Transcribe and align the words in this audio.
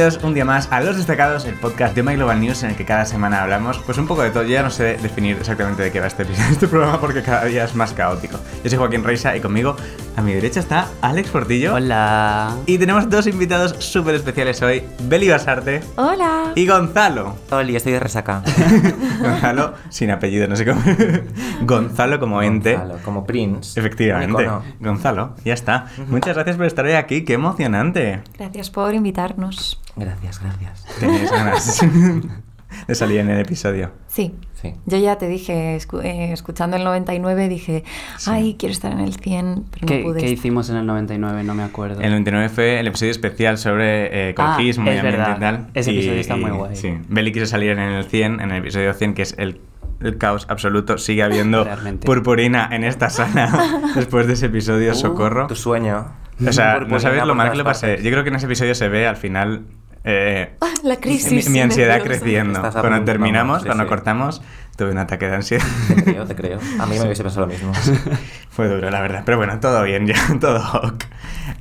Bienvenidos 0.00 0.24
un 0.24 0.32
día 0.32 0.46
más 0.46 0.66
a 0.72 0.80
Los 0.80 0.96
Destacados, 0.96 1.44
el 1.44 1.56
podcast 1.56 1.94
de 1.94 2.02
My 2.02 2.14
Global 2.14 2.40
News 2.40 2.62
en 2.62 2.70
el 2.70 2.76
que 2.76 2.86
cada 2.86 3.04
semana 3.04 3.42
hablamos 3.42 3.76
pues 3.80 3.98
un 3.98 4.06
poco 4.06 4.22
de 4.22 4.30
todo. 4.30 4.44
Yo 4.44 4.48
ya 4.48 4.62
no 4.62 4.70
sé 4.70 4.96
definir 4.96 5.36
exactamente 5.36 5.82
de 5.82 5.92
qué 5.92 6.00
va 6.00 6.06
este, 6.06 6.22
este 6.50 6.68
programa 6.68 6.98
porque 6.98 7.22
cada 7.22 7.44
día 7.44 7.64
es 7.64 7.74
más 7.74 7.92
caótico. 7.92 8.38
Yo 8.64 8.70
soy 8.70 8.78
Joaquín 8.78 9.04
Reisa 9.04 9.36
y 9.36 9.40
conmigo 9.40 9.76
a 10.16 10.22
mi 10.22 10.32
derecha 10.32 10.60
está 10.60 10.88
Alex 11.02 11.28
Portillo. 11.28 11.74
Hola. 11.74 12.56
Y 12.64 12.78
tenemos 12.78 13.10
dos 13.10 13.26
invitados 13.26 13.76
súper 13.78 14.14
especiales 14.14 14.62
hoy, 14.62 14.82
Beli 15.02 15.28
Basarte. 15.28 15.82
Hola. 15.96 16.52
Y 16.54 16.66
Gonzalo. 16.66 17.36
Hola, 17.50 17.70
estoy 17.70 17.92
de 17.92 18.00
resaca. 18.00 18.42
Gonzalo, 19.20 19.74
sin 19.90 20.10
apellido, 20.10 20.48
no 20.48 20.56
sé 20.56 20.64
cómo. 20.64 20.80
Gonzalo 21.60 22.18
como 22.18 22.40
ente. 22.40 22.74
Gonzalo, 22.76 22.98
como 23.04 23.26
Prince. 23.26 23.78
Efectivamente. 23.78 24.48
Gonzalo, 24.80 25.34
ya 25.44 25.52
está. 25.52 25.88
Muchas 26.08 26.36
gracias 26.36 26.56
por 26.56 26.64
estar 26.64 26.86
hoy 26.86 26.92
aquí, 26.92 27.22
qué 27.26 27.34
emocionante. 27.34 28.22
Gracias 28.38 28.70
por 28.70 28.94
invitarnos. 28.94 29.78
Gracias, 30.00 30.40
gracias. 30.40 30.86
Tenéis 30.98 31.30
ganas 31.30 31.80
de 32.88 32.94
salir 32.94 33.20
en 33.20 33.30
el 33.30 33.40
episodio. 33.40 33.90
Sí. 34.08 34.34
Sí. 34.54 34.74
Yo 34.84 34.98
ya 34.98 35.16
te 35.16 35.26
dije, 35.26 35.74
escu- 35.78 36.04
eh, 36.04 36.32
escuchando 36.34 36.76
el 36.76 36.84
99, 36.84 37.48
dije, 37.48 37.82
ay, 38.26 38.56
quiero 38.58 38.72
estar 38.74 38.92
en 38.92 39.00
el 39.00 39.14
100, 39.14 39.64
pero 39.70 39.86
¿Qué, 39.86 39.98
no 40.00 40.04
pude. 40.04 40.20
qué 40.20 40.28
hicimos 40.30 40.68
en 40.68 40.76
el 40.76 40.84
99? 40.86 41.44
No 41.44 41.54
me 41.54 41.62
acuerdo. 41.62 42.02
El 42.02 42.10
99 42.10 42.48
fue 42.50 42.78
el 42.78 42.86
episodio 42.86 43.10
especial 43.12 43.56
sobre 43.56 44.26
eh, 44.26 44.30
ecologismo 44.30 44.84
Ah, 44.84 44.92
y 44.92 44.96
es 44.98 45.00
ambiente 45.02 45.16
verdad. 45.18 45.36
y 45.36 45.40
tal. 45.40 45.66
Ese 45.72 45.92
Y- 45.92 45.96
episodio 45.98 46.20
está 46.20 46.36
muy 46.36 46.50
y- 46.50 46.54
guay. 46.54 46.76
Sí. 46.76 46.92
Beli 47.08 47.32
quiso 47.32 47.46
salir 47.46 47.70
en 47.70 47.78
el 47.78 48.04
100, 48.04 48.40
en 48.40 48.50
el 48.50 48.58
episodio 48.58 48.92
100, 48.92 49.14
que 49.14 49.22
es 49.22 49.34
el, 49.38 49.62
el 50.02 50.18
caos 50.18 50.44
absoluto. 50.50 50.98
Sigue 50.98 51.22
habiendo 51.22 51.64
Realmente. 51.64 52.04
purpurina 52.06 52.68
en 52.70 52.84
esta 52.84 53.08
sala 53.08 53.80
después 53.94 54.26
de 54.26 54.34
ese 54.34 54.46
episodio, 54.46 54.92
Uh, 54.92 54.94
socorro. 54.94 55.46
Tu 55.46 55.56
sueño. 55.56 56.12
O 56.46 56.52
sea, 56.52 56.80
no 56.80 57.00
sabes 57.00 57.24
lo 57.24 57.34
mal 57.34 57.50
que 57.52 57.56
lo 57.56 57.64
pasé. 57.64 57.86
partes. 57.88 58.04
Yo 58.04 58.10
creo 58.10 58.24
que 58.24 58.28
en 58.30 58.36
ese 58.36 58.44
episodio 58.46 58.74
se 58.74 58.88
ve 58.88 59.06
al 59.06 59.16
final 59.16 59.62
eh, 60.04 60.54
La 60.82 60.96
crisis. 60.96 61.48
mi, 61.48 61.54
mi 61.54 61.60
ansiedad 61.60 61.98
nerviosa. 61.98 62.20
creciendo. 62.20 62.60
Cuando 62.60 62.82
punto, 62.82 63.04
terminamos, 63.04 63.48
vamos, 63.48 63.62
sí, 63.62 63.66
cuando 63.66 63.84
sí. 63.84 63.88
cortamos, 63.88 64.42
tuve 64.76 64.92
un 64.92 64.98
ataque 64.98 65.26
de 65.28 65.36
ansiedad. 65.36 65.64
Te 65.88 66.02
creo, 66.04 66.24
te 66.26 66.34
creo. 66.34 66.58
A 66.78 66.86
mí 66.86 66.98
me 66.98 67.04
hubiese 67.04 67.22
pasado 67.22 67.46
lo 67.46 67.52
mismo. 67.52 67.72
Fue 68.50 68.68
duro, 68.68 68.90
la 68.90 69.00
verdad. 69.00 69.22
Pero 69.26 69.36
bueno, 69.36 69.60
todo 69.60 69.82
bien 69.82 70.06
ya, 70.06 70.14
todo 70.40 70.58
ok. 70.82 71.04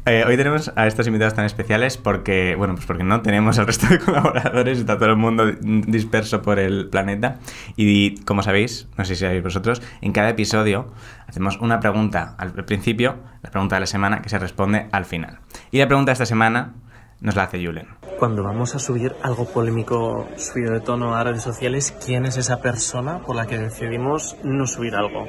Eh, 0.05 0.23
hoy 0.25 0.37
tenemos 0.37 0.71
a 0.75 0.87
estos 0.87 1.05
invitados 1.07 1.33
tan 1.33 1.45
especiales 1.45 1.97
porque, 1.97 2.55
bueno, 2.55 2.75
pues 2.75 2.85
porque 2.85 3.03
no 3.03 3.21
tenemos 3.21 3.59
al 3.59 3.67
resto 3.67 3.87
de 3.87 3.99
colaboradores, 3.99 4.79
está 4.79 4.97
todo 4.97 5.09
el 5.09 5.17
mundo 5.17 5.45
disperso 5.61 6.41
por 6.41 6.59
el 6.59 6.87
planeta. 6.87 7.39
Y 7.75 8.21
como 8.23 8.41
sabéis, 8.41 8.87
no 8.97 9.05
sé 9.05 9.15
si 9.15 9.21
sabéis 9.21 9.43
vosotros, 9.43 9.81
en 10.01 10.13
cada 10.13 10.29
episodio 10.29 10.91
hacemos 11.27 11.59
una 11.59 11.79
pregunta 11.79 12.35
al 12.37 12.53
principio, 12.65 13.17
la 13.43 13.51
pregunta 13.51 13.75
de 13.75 13.81
la 13.81 13.87
semana, 13.87 14.21
que 14.21 14.29
se 14.29 14.39
responde 14.39 14.87
al 14.91 15.05
final. 15.05 15.39
Y 15.71 15.79
la 15.79 15.87
pregunta 15.87 16.11
de 16.11 16.13
esta 16.13 16.25
semana 16.25 16.73
nos 17.21 17.35
la 17.35 17.43
hace 17.43 17.63
Julen. 17.63 17.87
Cuando 18.17 18.43
vamos 18.43 18.75
a 18.75 18.79
subir 18.79 19.15
algo 19.23 19.45
polémico 19.45 20.27
subido 20.37 20.73
de 20.73 20.81
tono 20.81 21.15
a 21.15 21.23
redes 21.23 21.43
sociales, 21.43 21.93
¿quién 22.05 22.25
es 22.25 22.37
esa 22.37 22.61
persona 22.61 23.19
por 23.19 23.35
la 23.35 23.45
que 23.45 23.57
decidimos 23.57 24.35
no 24.43 24.67
subir 24.67 24.95
algo? 24.95 25.25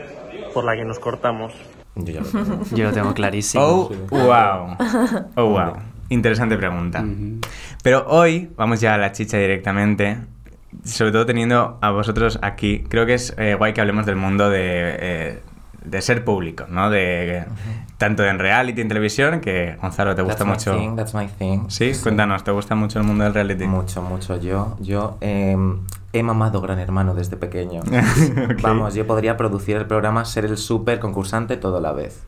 Por 0.52 0.64
la 0.64 0.74
que 0.74 0.84
nos 0.84 0.98
cortamos. 0.98 1.52
Yo 1.96 2.12
ya 2.12 2.20
lo 2.20 2.26
tengo. 2.26 2.64
Yo 2.74 2.84
lo 2.84 2.92
tengo 2.92 3.14
clarísimo. 3.14 3.64
Oh, 3.64 3.90
wow. 4.10 4.76
Oh, 5.36 5.46
wow. 5.46 5.72
Interesante 6.08 6.56
pregunta. 6.56 7.02
Ujú. 7.02 7.40
Pero 7.82 8.06
hoy 8.08 8.50
vamos 8.56 8.80
ya 8.80 8.94
a 8.94 8.98
la 8.98 9.12
chicha 9.12 9.38
directamente. 9.38 10.18
Sobre 10.84 11.12
todo 11.12 11.26
teniendo 11.26 11.78
a 11.80 11.90
vosotros 11.90 12.38
aquí. 12.42 12.84
Creo 12.88 13.06
que 13.06 13.14
es 13.14 13.34
eh, 13.38 13.54
guay 13.54 13.72
que 13.72 13.80
hablemos 13.80 14.06
del 14.06 14.16
mundo 14.16 14.50
de, 14.50 14.60
eh, 15.00 15.42
de 15.84 16.02
ser 16.02 16.24
público, 16.24 16.66
¿no? 16.68 16.90
De, 16.90 17.44
Tanto 17.98 18.24
en 18.24 18.38
reality, 18.38 18.80
en 18.80 18.88
televisión, 18.88 19.40
que 19.40 19.76
Gonzalo, 19.80 20.14
¿te 20.14 20.22
gusta 20.22 20.44
That's 20.44 20.46
my 20.46 20.72
mucho? 20.72 20.78
thing, 20.78 20.96
that's 20.96 21.14
my 21.14 21.26
thing. 21.26 21.68
Sí, 21.68 21.92
cuéntanos, 22.02 22.42
¿te 22.44 22.50
gusta 22.50 22.74
mucho 22.74 22.98
el 22.98 23.04
mundo 23.04 23.24
del 23.24 23.34
reality? 23.34 23.66
Mucho, 23.66 24.00
mucho. 24.00 24.40
Yo, 24.40 24.76
yo 24.80 25.18
eh, 25.20 25.54
he 26.14 26.22
mamado 26.22 26.62
Gran 26.62 26.78
Hermano 26.78 27.14
desde 27.14 27.36
pequeño. 27.36 27.82
Vamos, 28.62 28.94
yo 28.94 29.06
podría 29.06 29.36
producir 29.36 29.76
el 29.76 29.86
programa, 29.86 30.24
ser 30.24 30.46
el 30.46 30.56
super 30.56 30.98
concursante 30.98 31.58
todo 31.58 31.76
a 31.76 31.80
la 31.80 31.92
vez. 31.92 32.26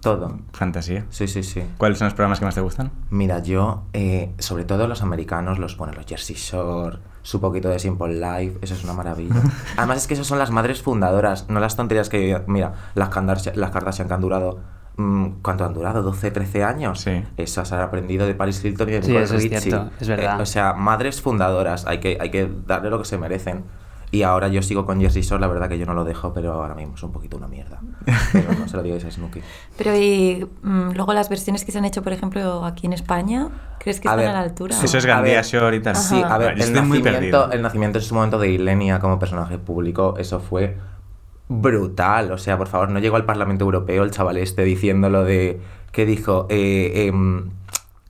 Todo. 0.00 0.38
Fantasía. 0.52 1.06
Sí, 1.08 1.26
sí, 1.28 1.42
sí. 1.42 1.62
¿Cuáles 1.78 1.98
son 1.98 2.06
los 2.06 2.14
programas 2.14 2.38
que 2.38 2.44
más 2.44 2.54
te 2.54 2.60
gustan? 2.60 2.90
Mira, 3.08 3.42
yo, 3.42 3.84
eh, 3.94 4.32
sobre 4.38 4.64
todo 4.64 4.86
los 4.86 5.00
americanos, 5.00 5.58
los 5.58 5.74
ponen 5.76 5.94
los 5.94 6.04
Jersey 6.04 6.36
Shore, 6.36 6.98
su 7.26 7.40
poquito 7.40 7.68
de 7.68 7.80
Simple 7.80 8.14
Life, 8.14 8.58
eso 8.62 8.74
es 8.74 8.84
una 8.84 8.92
maravilla. 8.92 9.34
Además 9.76 9.98
es 9.98 10.06
que 10.06 10.14
esas 10.14 10.28
son 10.28 10.38
las 10.38 10.52
madres 10.52 10.80
fundadoras, 10.80 11.48
no 11.48 11.58
las 11.58 11.74
tonterías 11.74 12.08
que, 12.08 12.40
mira, 12.46 12.74
las 12.94 13.08
Kardashian, 13.08 13.58
las 13.58 13.72
Kardashian 13.72 14.06
que 14.06 14.14
han 14.14 14.20
durado, 14.20 14.60
mm, 14.96 15.42
¿cuánto 15.42 15.64
han 15.64 15.74
durado? 15.74 16.08
¿12, 16.08 16.32
13 16.32 16.62
años? 16.62 17.00
Sí. 17.00 17.24
Esas 17.36 17.72
han 17.72 17.80
aprendido 17.80 18.28
de 18.28 18.36
Paris 18.36 18.64
Hilton 18.64 18.88
y 18.90 18.92
de 18.92 19.02
Sí, 19.02 19.08
Nicole 19.08 19.24
eso 19.24 19.34
es 19.34 19.48
cierto, 19.48 19.90
es 19.98 20.06
verdad. 20.06 20.38
Eh, 20.38 20.42
o 20.42 20.46
sea, 20.46 20.74
madres 20.74 21.20
fundadoras, 21.20 21.84
hay 21.88 21.98
que, 21.98 22.16
hay 22.20 22.30
que 22.30 22.48
darle 22.64 22.90
lo 22.90 23.00
que 23.00 23.06
se 23.06 23.18
merecen. 23.18 23.64
Y 24.10 24.22
ahora 24.22 24.48
yo 24.48 24.62
sigo 24.62 24.86
con 24.86 25.00
Jersey 25.00 25.22
Shore, 25.22 25.40
la 25.40 25.48
verdad 25.48 25.68
que 25.68 25.78
yo 25.78 25.86
no 25.86 25.94
lo 25.94 26.04
dejo, 26.04 26.32
pero 26.32 26.52
ahora 26.52 26.74
mismo 26.74 26.94
es 26.94 27.02
un 27.02 27.12
poquito 27.12 27.36
una 27.36 27.48
mierda. 27.48 27.80
Pero 28.32 28.52
no 28.52 28.68
se 28.68 28.76
lo 28.76 28.82
digáis 28.82 29.04
a 29.04 29.10
Snooki. 29.10 29.40
Pero 29.76 29.96
y 29.96 30.46
mm, 30.62 30.92
luego 30.92 31.12
las 31.12 31.28
versiones 31.28 31.64
que 31.64 31.72
se 31.72 31.78
han 31.78 31.84
hecho, 31.84 32.02
por 32.02 32.12
ejemplo, 32.12 32.64
aquí 32.64 32.86
en 32.86 32.92
España, 32.92 33.48
¿crees 33.80 33.98
que 33.98 34.08
A 34.08 34.12
están 34.12 34.26
ver, 34.26 34.28
a 34.28 34.32
la 34.34 34.40
altura? 34.40 34.76
Eso 34.80 34.96
es 34.98 35.04
Gandía 35.06 35.42
Shore 35.42 35.76
y 35.76 35.80
tal. 35.80 35.96
Sí, 35.96 36.22
a 36.22 36.38
ver, 36.38 36.52
el 36.52 36.60
estoy 36.60 36.82
muy 36.82 37.00
perdido. 37.02 37.20
nacimiento, 37.20 37.52
el 37.52 37.62
nacimiento 37.62 37.98
en 37.98 38.04
su 38.04 38.14
momento 38.14 38.38
de 38.38 38.50
Ilenia 38.50 39.00
como 39.00 39.18
personaje 39.18 39.58
público, 39.58 40.14
eso 40.18 40.38
fue 40.40 40.76
brutal. 41.48 42.32
O 42.32 42.38
sea, 42.38 42.56
por 42.56 42.68
favor, 42.68 42.90
no 42.90 42.98
llegó 43.00 43.16
al 43.16 43.24
Parlamento 43.24 43.64
Europeo 43.64 44.04
el 44.04 44.10
chaval 44.10 44.36
este 44.36 44.62
diciendo 44.62 45.10
lo 45.10 45.24
de. 45.24 45.60
¿Qué 45.92 46.04
dijo? 46.06 46.46
Eh, 46.50 47.06
em, 47.06 47.50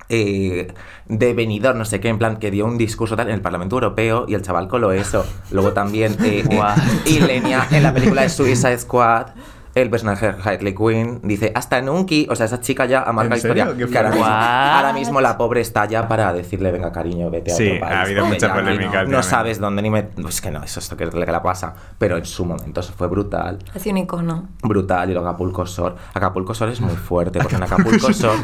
eh, 0.08 0.68
de 1.06 1.34
venidor, 1.34 1.74
no 1.76 1.84
sé 1.84 2.00
qué, 2.00 2.08
en 2.08 2.18
plan, 2.18 2.36
que 2.36 2.50
dio 2.50 2.64
un 2.64 2.78
discurso 2.78 3.16
tal 3.16 3.28
en 3.28 3.34
el 3.34 3.40
Parlamento 3.40 3.76
Europeo 3.76 4.26
y 4.28 4.34
el 4.34 4.42
chaval 4.42 4.68
coló 4.68 4.92
eso. 4.92 5.26
Luego 5.50 5.72
también 5.72 6.16
eh, 6.24 6.44
eh, 6.50 6.56
What? 6.56 6.76
Ilenia 7.06 7.66
en 7.70 7.82
la 7.82 7.92
película 7.92 8.22
de 8.22 8.28
Suicide 8.28 8.78
Squad. 8.78 9.28
El 9.76 9.90
personaje 9.90 10.32
de 10.32 10.42
Harley 10.42 10.74
Quinn 10.74 11.20
dice 11.22 11.52
hasta 11.54 11.82
Nunki, 11.82 12.26
o 12.30 12.34
sea, 12.34 12.46
esa 12.46 12.62
chica 12.62 12.86
ya 12.86 13.02
amarga 13.02 13.34
¿En 13.34 13.40
serio? 13.42 13.64
historia. 13.64 13.86
Que 13.86 13.98
ahora, 13.98 14.08
mismo, 14.10 14.24
fuerte. 14.24 14.40
ahora 14.42 14.92
mismo 14.94 15.20
la 15.20 15.36
pobre 15.36 15.60
está 15.60 15.84
ya 15.84 16.08
para 16.08 16.32
decirle, 16.32 16.72
venga 16.72 16.90
cariño, 16.90 17.28
vete 17.30 17.52
a 17.52 17.54
Sí, 17.56 17.66
otro 17.68 17.80
país. 17.80 17.92
ha 17.94 18.00
habido 18.00 18.24
mucha 18.24 18.54
polémica 18.54 19.04
No, 19.04 19.22
sabes 19.22 19.60
dónde 19.60 19.82
ni 19.82 19.90
me... 19.90 20.08
Es 20.26 20.40
que 20.40 20.50
no, 20.50 20.62
eso 20.64 20.80
es 20.80 20.90
lo 20.90 20.96
que, 20.96 21.04
lo 21.04 21.12
que 21.12 21.30
la 21.30 21.42
pasa. 21.42 21.74
Pero 21.98 22.16
en 22.16 22.24
su 22.24 22.46
momento 22.46 22.80
eso 22.80 22.94
fue 22.96 23.06
brutal. 23.08 23.58
Ha 23.74 23.78
sido 23.78 23.92
un 23.96 23.98
icono. 23.98 24.48
Brutal. 24.62 25.10
Y 25.10 25.12
luego 25.12 25.28
Acapulco 25.28 25.66
Shore. 25.66 25.94
Acapulco 26.14 26.54
Shore 26.54 26.72
es 26.72 26.80
muy 26.80 26.96
fuerte, 26.96 27.38
porque 27.38 27.56
en 27.56 27.62
Acapulco 27.64 28.10
Shore... 28.12 28.38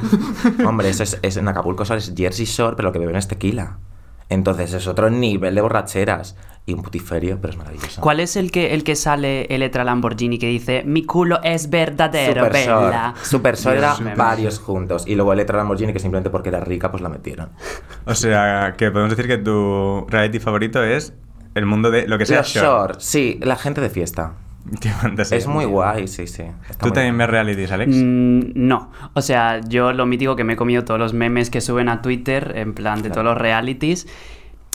hombre, 0.66 0.90
eso 0.90 1.02
es, 1.02 1.18
es- 1.22 1.38
en 1.38 1.48
Acapulco 1.48 1.84
Shore 1.84 1.98
es 2.00 2.12
Jersey 2.14 2.44
Shore, 2.44 2.76
pero 2.76 2.90
lo 2.90 2.92
que 2.92 2.98
beben 2.98 3.16
es 3.16 3.26
tequila. 3.26 3.78
Entonces 4.32 4.72
es 4.72 4.86
otro 4.86 5.10
nivel 5.10 5.54
de 5.54 5.60
borracheras. 5.60 6.36
Y 6.64 6.74
un 6.74 6.82
putiferio, 6.82 7.40
pero 7.40 7.52
es 7.52 7.58
maravilloso. 7.58 8.00
¿Cuál 8.00 8.20
es 8.20 8.36
el 8.36 8.52
que, 8.52 8.72
el 8.72 8.84
que 8.84 8.94
sale 8.94 9.46
Electra 9.46 9.82
Lamborghini 9.82 10.38
que 10.38 10.46
dice 10.46 10.84
mi 10.86 11.04
culo 11.04 11.40
es 11.42 11.68
verdadero, 11.70 12.44
Super 12.44 12.52
bella? 12.52 13.14
Super 13.20 13.58
era 13.66 13.96
varios 14.16 14.60
juntos. 14.60 15.04
Y 15.08 15.16
luego 15.16 15.32
Electra 15.32 15.58
Lamborghini, 15.58 15.92
que 15.92 15.98
simplemente 15.98 16.30
porque 16.30 16.50
era 16.50 16.60
rica, 16.60 16.88
pues 16.92 17.02
la 17.02 17.08
metieron. 17.08 17.50
O 18.04 18.14
sea, 18.14 18.74
que 18.78 18.92
podemos 18.92 19.10
decir 19.10 19.26
que 19.26 19.38
tu 19.38 20.06
reality 20.08 20.38
favorito 20.38 20.84
es 20.84 21.14
el 21.56 21.66
mundo 21.66 21.90
de 21.90 22.06
lo 22.06 22.16
que 22.16 22.26
sea 22.26 22.38
Los 22.38 22.48
Shore. 22.48 22.66
Shore, 22.66 22.94
sí, 22.98 23.40
la 23.42 23.56
gente 23.56 23.80
de 23.80 23.90
fiesta. 23.90 24.34
Qué 24.80 24.88
fantasía. 24.90 25.36
Es 25.38 25.46
muy 25.46 25.64
guay, 25.64 26.06
sí, 26.08 26.26
sí. 26.26 26.42
Está 26.70 26.86
¿Tú 26.86 26.92
también 26.92 27.18
ves 27.18 27.28
realities, 27.28 27.72
Alex? 27.72 27.94
Mm, 27.96 28.40
no, 28.54 28.90
o 29.14 29.22
sea, 29.22 29.60
yo 29.60 29.92
lo 29.92 30.06
mítico 30.06 30.36
que 30.36 30.44
me 30.44 30.52
he 30.54 30.56
comido 30.56 30.84
todos 30.84 31.00
los 31.00 31.12
memes 31.14 31.50
que 31.50 31.60
suben 31.60 31.88
a 31.88 32.00
Twitter, 32.02 32.52
en 32.56 32.72
plan 32.74 32.96
de 33.02 33.08
Claro. 33.10 33.14
todos 33.14 33.24
los 33.24 33.38
realities. 33.38 34.06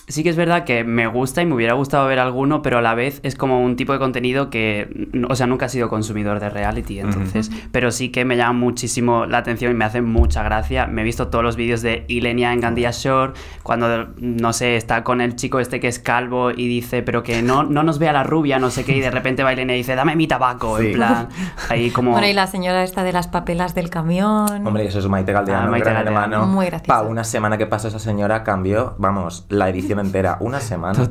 Sí 0.09 0.23
que 0.23 0.29
es 0.29 0.37
verdad 0.37 0.63
que 0.63 0.85
me 0.85 1.05
gusta 1.07 1.41
y 1.41 1.45
me 1.45 1.53
hubiera 1.53 1.73
gustado 1.73 2.07
ver 2.07 2.17
alguno, 2.19 2.61
pero 2.61 2.77
a 2.77 2.81
la 2.81 2.95
vez 2.95 3.19
es 3.23 3.35
como 3.35 3.61
un 3.61 3.75
tipo 3.75 3.91
de 3.91 3.99
contenido 3.99 4.49
que, 4.49 5.09
o 5.27 5.35
sea, 5.35 5.47
nunca 5.47 5.65
he 5.65 5.69
sido 5.69 5.89
consumidor 5.89 6.39
de 6.39 6.49
reality, 6.49 6.99
entonces, 7.01 7.51
pero 7.73 7.91
sí 7.91 8.07
que 8.09 8.23
me 8.23 8.37
llama 8.37 8.53
muchísimo 8.53 9.25
la 9.25 9.39
atención 9.39 9.69
y 9.73 9.75
me 9.75 9.83
hace 9.83 10.01
mucha 10.01 10.43
gracia. 10.43 10.87
Me 10.87 11.01
he 11.01 11.03
visto 11.03 11.27
todos 11.27 11.43
los 11.43 11.57
vídeos 11.57 11.81
de 11.81 12.05
Ilenia 12.07 12.53
en 12.53 12.61
Gandia 12.61 12.91
Shore, 12.91 13.33
cuando, 13.63 14.07
no 14.17 14.53
sé, 14.53 14.77
está 14.77 15.03
con 15.03 15.19
el 15.19 15.35
chico 15.35 15.59
este 15.59 15.81
que 15.81 15.89
es 15.89 15.99
calvo 15.99 16.51
y 16.51 16.69
dice, 16.69 17.01
pero 17.03 17.21
que 17.21 17.41
no, 17.41 17.63
no 17.63 17.83
nos 17.83 17.99
vea 17.99 18.13
la 18.13 18.23
rubia, 18.23 18.59
no 18.59 18.69
sé 18.69 18.85
qué, 18.85 18.95
y 18.95 19.01
de 19.01 19.11
repente 19.11 19.43
va 19.43 19.51
Ilenia 19.51 19.75
y 19.75 19.79
dice, 19.79 19.95
dame 19.95 20.15
mi 20.15 20.25
tabaco, 20.27 20.77
Sí. 20.77 20.87
en 20.87 20.93
plan, 20.93 21.27
ahí 21.67 21.91
como... 21.91 22.11
Bueno, 22.11 22.27
y 22.27 22.33
la 22.33 22.47
señora 22.47 22.81
esta 22.83 23.03
de 23.03 23.11
las 23.11 23.27
papelas 23.27 23.75
del 23.75 23.89
camión. 23.89 24.65
Hombre, 24.65 24.85
eso 24.85 24.99
es 24.99 25.07
Maite 25.09 25.33
Galdeano, 25.33 25.67
Ah, 25.67 25.71
Maite 25.71 25.89
gran 25.89 26.05
Galdeano. 26.05 26.25
hermano. 26.27 26.47
Muy 26.47 26.65
graciosa. 26.67 27.01
Pa, 27.01 27.05
una 27.05 27.25
semana 27.25 27.57
que 27.57 27.65
pasó 27.65 27.89
esa 27.89 27.99
señora 27.99 28.43
cambió, 28.45 28.95
vamos, 28.99 29.45
la 29.49 29.67
edición 29.67 29.96
entera. 30.01 30.37
Una 30.39 30.59
semana. 30.59 31.09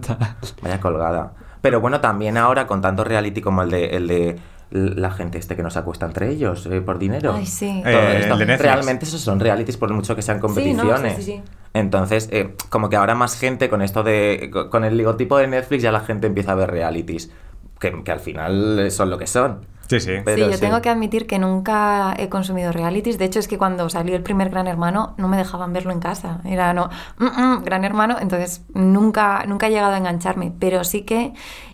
Vaya 0.62 0.80
colgada. 0.80 1.32
Pero 1.60 1.80
bueno, 1.80 2.00
también 2.00 2.36
ahora 2.36 2.66
con 2.66 2.80
tanto 2.80 3.04
reality 3.04 3.40
como 3.40 3.62
el 3.62 3.70
de, 3.70 3.86
el 3.96 4.06
de 4.06 4.36
la 4.70 5.10
gente 5.10 5.38
este 5.38 5.56
que 5.56 5.62
nos 5.62 5.76
acuesta 5.76 6.06
entre 6.06 6.28
ellos 6.30 6.66
eh, 6.66 6.80
por 6.80 6.98
dinero. 6.98 7.34
Ay, 7.36 7.46
sí. 7.46 7.82
Todo 7.82 7.92
Eh. 7.92 8.56
Realmente 8.58 9.04
esos 9.04 9.20
son 9.20 9.40
realities 9.40 9.76
por 9.76 9.92
mucho 9.92 10.14
que 10.16 10.22
sean 10.22 10.38
Sí, 10.38 10.42
no, 10.42 10.48
sí, 10.48 10.54
competiciones. 10.54 11.16
sí, 11.16 11.22
sí. 11.22 11.42
Entonces, 11.74 12.28
eh, 12.32 12.54
como 12.70 12.88
que 12.88 12.96
ahora 12.96 13.14
más 13.14 13.38
gente 13.38 13.68
con 13.68 13.82
esto 13.82 14.02
de. 14.02 14.50
con 14.70 14.84
el 14.84 14.96
logotipo 14.96 15.38
de 15.38 15.46
Netflix 15.46 15.82
ya 15.82 15.92
la 15.92 16.00
gente 16.00 16.26
empieza 16.26 16.52
a 16.52 16.54
ver 16.54 16.70
realities. 16.70 17.30
Que, 17.78 18.02
que 18.02 18.10
al 18.10 18.20
final 18.20 18.90
son 18.90 19.10
lo 19.10 19.18
que 19.18 19.26
son. 19.26 19.66
Sí, 19.88 20.00
sí. 20.00 20.12
Pero 20.24 20.44
sí, 20.46 20.50
yo 20.50 20.56
sí. 20.56 20.60
tengo 20.60 20.80
que 20.82 20.88
admitir 20.90 21.26
que 21.26 21.38
nunca 21.38 22.14
he 22.18 22.28
consumido 22.28 22.72
realities. 22.72 23.18
De 23.18 23.24
hecho, 23.24 23.38
es 23.38 23.48
que 23.48 23.58
cuando 23.58 23.88
salió 23.88 24.16
el 24.16 24.22
primer 24.22 24.50
Gran 24.50 24.66
Hermano 24.66 25.14
no 25.16 25.28
me 25.28 25.36
dejaban 25.36 25.72
verlo 25.72 25.92
en 25.92 26.00
casa. 26.00 26.40
Era 26.44 26.72
no, 26.72 26.90
"Mm, 27.18 27.24
mm, 27.24 27.64
Gran 27.64 27.84
Hermano. 27.84 28.16
Entonces 28.20 28.62
nunca, 28.74 29.44
nunca 29.46 29.66
he 29.66 29.70
llegado 29.70 29.94
a 29.94 29.98
engancharme. 29.98 30.52
Pero 30.58 30.82
sí 30.84 31.02
que 31.02 31.32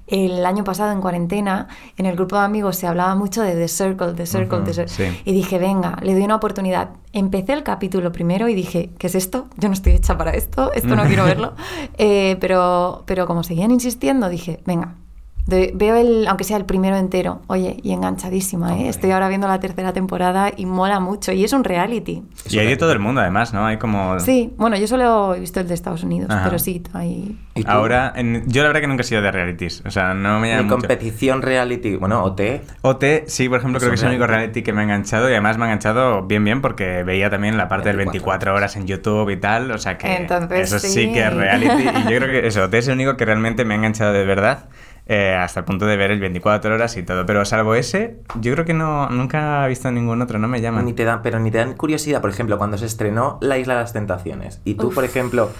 el 0.09 0.45
año 0.45 0.63
pasado 0.65 0.93
en 0.93 1.01
cuarentena, 1.01 1.69
en 1.97 2.05
el 2.07 2.17
grupo 2.17 2.37
de 2.37 2.43
amigos 2.43 2.77
se 2.77 2.87
hablaba 2.87 3.15
mucho 3.15 3.41
de 3.43 3.55
The 3.55 3.69
Circle, 3.69 4.13
The 4.13 4.27
Circle, 4.27 4.59
The 4.61 4.75
Circle. 4.75 4.89
sí. 4.89 5.23
Y 5.25 5.33
dije, 5.33 5.59
venga, 5.59 5.97
le 6.03 6.13
doy 6.13 6.23
una 6.25 6.37
oportunidad. 6.37 6.91
Empecé 7.15 7.55
el 7.55 7.63
capítulo 7.63 8.13
primero 8.13 8.49
y 8.49 8.55
dije, 8.55 8.91
¿qué 8.99 9.07
es 9.07 9.15
esto? 9.15 9.47
Yo 9.57 9.69
no 9.69 9.75
estoy 9.75 9.93
hecha 9.93 10.19
para 10.19 10.33
esto, 10.33 10.71
esto 10.75 10.95
no 10.97 11.05
quiero 11.07 11.25
verlo. 11.25 11.55
Eh, 11.99 12.37
pero, 12.41 13.05
pero 13.07 13.27
como 13.27 13.43
seguían 13.43 13.71
insistiendo, 13.71 14.29
dije, 14.29 14.61
venga, 14.67 14.97
de- 15.47 15.73
veo 15.75 15.97
el, 15.97 16.27
aunque 16.29 16.45
sea 16.45 16.57
el 16.57 16.65
primero 16.65 16.97
entero, 16.97 17.43
oye, 17.49 17.77
y 17.83 17.93
enganchadísima, 17.93 18.79
¿eh? 18.79 18.89
Estoy 18.89 19.11
ahora 19.11 19.29
viendo 19.29 19.49
la 19.49 19.59
tercera 19.61 19.93
temporada 19.93 20.51
y 20.57 20.67
mola 20.67 21.01
mucho. 21.01 21.33
Y 21.33 21.45
es 21.45 21.53
un 21.53 21.65
reality. 21.65 22.23
Y 22.49 22.59
hay 22.59 22.67
de 22.69 22.77
todo 22.77 22.93
el 22.93 22.99
mundo, 23.01 23.21
además, 23.21 23.53
¿no? 23.53 23.67
Hay 23.67 23.77
como... 23.79 24.19
Sí, 24.21 24.53
bueno, 24.57 24.77
yo 24.77 24.87
solo 24.87 25.35
he 25.35 25.41
visto 25.41 25.61
el 25.61 25.69
de 25.69 25.75
Estados 25.75 26.05
Unidos, 26.05 26.31
Ajá. 26.31 26.45
pero 26.45 26.59
sí, 26.59 26.83
hay... 26.93 27.37
Ahora, 27.67 28.13
en- 28.17 28.45
yo 28.49 28.63
la 28.63 28.69
verdad 28.69 28.81
que 28.83 28.87
nunca 28.87 29.03
he 29.03 29.05
sido 29.05 29.21
de 29.23 29.31
realities. 29.33 29.83
O 29.85 29.91
sea, 29.91 30.15
no 30.15 30.39
me 30.41 30.49
llama 30.51 30.63
Mi 30.63 30.69
mucho. 30.69 30.77
competición 30.79 31.43
reality, 31.43 31.97
bueno, 31.97 32.23
OT. 32.23 32.41
OT, 32.83 33.05
sí, 33.27 33.49
por 33.49 33.59
ejemplo, 33.59 33.79
creo 33.81 33.91
que 33.91 33.97
es 33.97 34.03
el 34.03 34.09
único 34.11 34.27
reality. 34.27 34.63
que 34.63 34.73
me 34.73 34.81
ha 34.81 34.85
enganchado 34.85 35.29
y 35.29 35.33
además 35.33 35.59
me 35.59 35.65
ha 35.65 35.67
enganchado 35.69 36.23
bien, 36.23 36.45
bien 36.45 36.61
porque 36.63 37.03
veía 37.03 37.31
también 37.31 37.57
la 37.57 37.69
parte 37.69 37.89
del 37.89 37.97
24 37.99 38.13
24 38.13 38.55
horas 38.55 38.77
en 38.77 38.87
YouTube 38.87 39.29
y 39.31 39.37
tal, 39.39 39.71
o 39.71 39.79
sea 39.79 39.99
que 39.99 40.15
Entonces, 40.17 40.61
eso 40.73 40.79
sí. 40.79 40.89
sí. 40.89 41.13
que 41.13 41.25
es 41.25 41.33
reality 41.35 41.83
y 41.83 42.13
yo 42.13 42.19
creo 42.19 42.29
que 42.31 42.47
eso, 42.47 42.65
OT 42.65 42.75
es 42.75 42.89
el 42.89 42.95
único 42.95 43.17
que 43.17 43.25
realmente 43.25 43.65
me 43.65 43.75
ha 43.75 43.77
enganchado 43.79 44.13
de 44.13 44.25
verdad 44.25 44.69
eh, 45.07 45.35
hasta 45.35 45.61
el 45.61 45.67
punto 45.67 45.87
de 45.87 45.97
ver 45.97 46.11
el 46.11 46.21
24 46.21 46.75
horas 46.75 46.97
y 46.97 47.03
todo, 47.03 47.27
pero 47.27 47.45
salvo 47.45 47.75
ese, 47.75 48.19
yo 48.41 48.53
creo 48.53 48.65
que 48.65 48.75
no 48.75 49.09
nunca 49.11 49.67
he 49.67 49.69
visto 49.69 49.91
ningún 49.91 50.23
otro, 50.23 50.39
no 50.39 50.49
me 50.49 50.61
llaman. 50.61 50.85
Ni 50.85 50.93
te 50.93 51.05
dan, 51.05 51.23
pero 51.23 51.39
ni 51.39 51.51
te 51.51 51.59
dan 51.59 51.75
curiosidad, 51.75 52.21
por 52.21 52.31
ejemplo, 52.31 52.57
cuando 52.59 52.79
se 52.79 52.87
estrenó 52.87 53.39
La 53.41 53.59
Isla 53.59 53.75
de 53.75 53.81
las 53.81 53.93
Tentaciones. 53.93 54.61
Y 54.65 54.75
tú, 54.75 54.89
Uf, 54.89 54.95
por 54.95 55.05
ejemplo, 55.05 55.51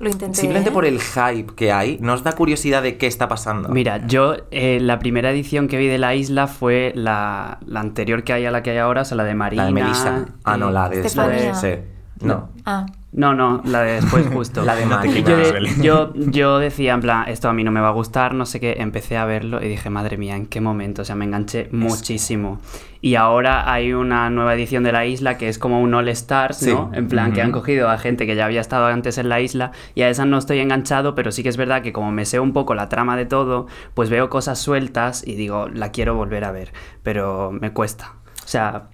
Lo 0.00 0.08
intenté. 0.10 0.38
simplemente 0.40 0.70
¿eh? 0.70 0.72
por 0.72 0.84
el 0.84 1.00
hype 1.00 1.54
que 1.54 1.72
hay, 1.72 1.98
¿nos 2.00 2.22
da 2.24 2.32
curiosidad 2.32 2.82
de 2.82 2.98
qué 2.98 3.06
está 3.06 3.28
pasando? 3.28 3.68
Mira, 3.68 4.06
yo 4.06 4.34
eh, 4.50 4.78
la 4.80 4.98
primera 4.98 5.30
edición 5.30 5.68
que 5.68 5.78
vi 5.78 5.86
de 5.86 5.98
la 5.98 6.14
isla 6.14 6.46
fue 6.48 6.92
la, 6.94 7.58
la 7.66 7.80
anterior 7.80 8.24
que 8.24 8.32
hay 8.32 8.46
a 8.46 8.50
la 8.50 8.62
que 8.62 8.70
hay 8.70 8.78
ahora, 8.78 9.02
o 9.02 9.04
sea, 9.04 9.16
la 9.16 9.24
de 9.24 9.34
Marina. 9.34 9.62
la 9.62 9.66
de 9.68 9.72
Melissa. 9.74 10.24
Ah, 10.44 10.56
no, 10.56 10.70
la 10.70 10.88
de... 10.88 11.00
Estefanía. 11.02 11.54
sí. 11.54 11.74
No. 12.20 12.48
Ah, 12.64 12.86
No, 13.10 13.32
no, 13.32 13.62
la 13.64 13.82
de 13.82 13.92
después 13.94 14.26
justo. 14.32 14.62
La 14.64 14.76
de 14.76 14.84
No 14.84 15.00
te 15.00 15.22
yo, 15.22 15.36
yo, 15.80 16.12
yo 16.16 16.58
decía, 16.58 16.92
en 16.92 17.00
plan, 17.00 17.24
esto 17.28 17.48
a 17.48 17.52
mí 17.54 17.64
no 17.64 17.70
me 17.70 17.80
va 17.80 17.88
a 17.88 17.92
gustar, 17.92 18.34
no 18.34 18.44
sé 18.44 18.60
qué. 18.60 18.76
Empecé 18.78 19.16
a 19.16 19.24
verlo 19.24 19.62
y 19.64 19.68
dije, 19.68 19.88
madre 19.88 20.18
mía, 20.18 20.36
¿en 20.36 20.46
qué 20.46 20.60
momento? 20.60 21.02
O 21.02 21.04
sea, 21.04 21.14
me 21.14 21.24
enganché 21.24 21.68
muchísimo. 21.72 22.60
Y 23.00 23.14
ahora 23.14 23.72
hay 23.72 23.92
una 23.92 24.28
nueva 24.28 24.54
edición 24.54 24.82
de 24.82 24.92
la 24.92 25.06
isla 25.06 25.38
que 25.38 25.48
es 25.48 25.58
como 25.58 25.80
un 25.80 25.94
All 25.94 26.08
Stars, 26.08 26.58
Sí. 26.58 26.72
¿no? 26.72 26.90
En 26.92 27.08
plan, 27.08 27.32
que 27.32 27.40
han 27.40 27.52
cogido 27.52 27.88
a 27.88 27.96
gente 27.96 28.26
que 28.26 28.34
ya 28.34 28.44
había 28.44 28.60
estado 28.60 28.86
antes 28.86 29.18
en 29.18 29.28
la 29.28 29.40
isla 29.40 29.70
y 29.94 30.02
a 30.02 30.08
esa 30.10 30.24
no 30.24 30.36
estoy 30.36 30.58
enganchado, 30.58 31.14
pero 31.14 31.30
sí 31.30 31.42
que 31.42 31.48
es 31.48 31.56
verdad 31.56 31.80
que 31.82 31.92
como 31.92 32.10
me 32.10 32.24
sé 32.24 32.40
un 32.40 32.52
poco 32.52 32.74
la 32.74 32.88
trama 32.88 33.16
de 33.16 33.24
todo, 33.24 33.68
pues 33.94 34.10
veo 34.10 34.28
cosas 34.28 34.58
sueltas 34.58 35.26
y 35.26 35.36
digo, 35.36 35.68
la 35.72 35.92
quiero 35.92 36.14
volver 36.16 36.44
a 36.44 36.50
ver, 36.52 36.72
pero 37.04 37.52
me 37.52 37.70
cuesta. 37.72 38.14
O 38.44 38.48
sea, 38.48 38.88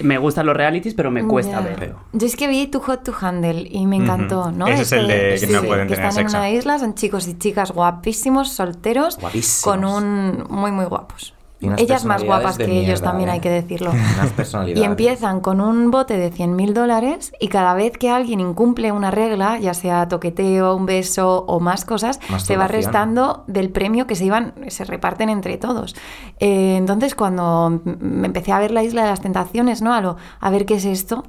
me 0.00 0.18
gustan 0.18 0.46
los 0.46 0.56
realities, 0.56 0.94
pero 0.94 1.10
me 1.10 1.24
cuesta 1.26 1.60
ya. 1.60 1.60
verlo. 1.60 1.98
Yo 2.12 2.26
es 2.26 2.36
que 2.36 2.46
vi 2.48 2.66
Too 2.66 2.80
Hot 2.80 3.02
to 3.04 3.14
Handle 3.20 3.66
y 3.70 3.86
me 3.86 3.96
encantó, 3.96 4.50
¿no? 4.52 4.66
Ese 4.66 4.82
es 4.82 4.92
el 4.92 5.06
de 5.08 5.36
que 5.40 5.46
no 5.52 5.62
pueden 5.62 5.88
que 5.88 5.94
tener 5.94 6.08
están 6.10 6.24
en 6.24 6.30
sexo. 6.30 6.36
una 6.38 6.50
isla, 6.50 6.78
son 6.78 6.94
chicos 6.94 7.26
y 7.28 7.38
chicas 7.38 7.72
guapísimos, 7.72 8.50
solteros, 8.52 9.18
Guapísimos. 9.18 9.62
con 9.64 9.84
un... 9.84 10.44
muy, 10.50 10.70
muy 10.72 10.84
guapos. 10.84 11.34
Ellas 11.82 12.04
más 12.04 12.22
guapas 12.26 12.56
que 12.58 12.64
ellos 12.80 13.00
también, 13.02 13.28
¿eh? 13.28 13.32
hay 13.32 13.40
que 13.40 13.50
decirlo. 13.50 13.90
Unas 14.18 14.32
personalidades. 14.32 14.80
Y 14.82 14.84
empiezan 14.86 15.40
con 15.40 15.60
un 15.60 15.90
bote 15.90 16.16
de 16.16 16.30
100 16.30 16.54
mil 16.54 16.72
dólares 16.74 17.32
y 17.40 17.48
cada 17.48 17.74
vez 17.74 17.98
que 17.98 18.10
alguien 18.10 18.40
incumple 18.40 18.92
una 18.92 19.10
regla, 19.10 19.58
ya 19.58 19.74
sea 19.74 20.06
toqueteo, 20.08 20.74
un 20.76 20.86
beso 20.86 21.44
o 21.48 21.58
más 21.60 21.84
cosas, 21.84 22.20
se 22.46 22.56
va 22.56 22.64
restando 22.68 23.44
del 23.48 23.70
premio 23.70 24.06
que 24.06 24.14
se 24.14 24.24
iban, 24.24 24.54
se 24.68 24.84
reparten 24.84 25.28
entre 25.30 25.56
todos. 25.58 25.96
Eh, 26.38 26.76
entonces 26.76 27.14
cuando 27.14 27.80
me 27.84 28.26
empecé 28.26 28.52
a 28.52 28.58
ver 28.60 28.70
la 28.70 28.82
Isla 28.84 29.02
de 29.02 29.10
las 29.10 29.20
Tentaciones, 29.20 29.82
¿no? 29.82 29.92
A, 29.94 30.00
lo- 30.00 30.16
a 30.40 30.50
ver 30.50 30.64
qué 30.64 30.74
es 30.74 30.84
esto. 30.84 31.24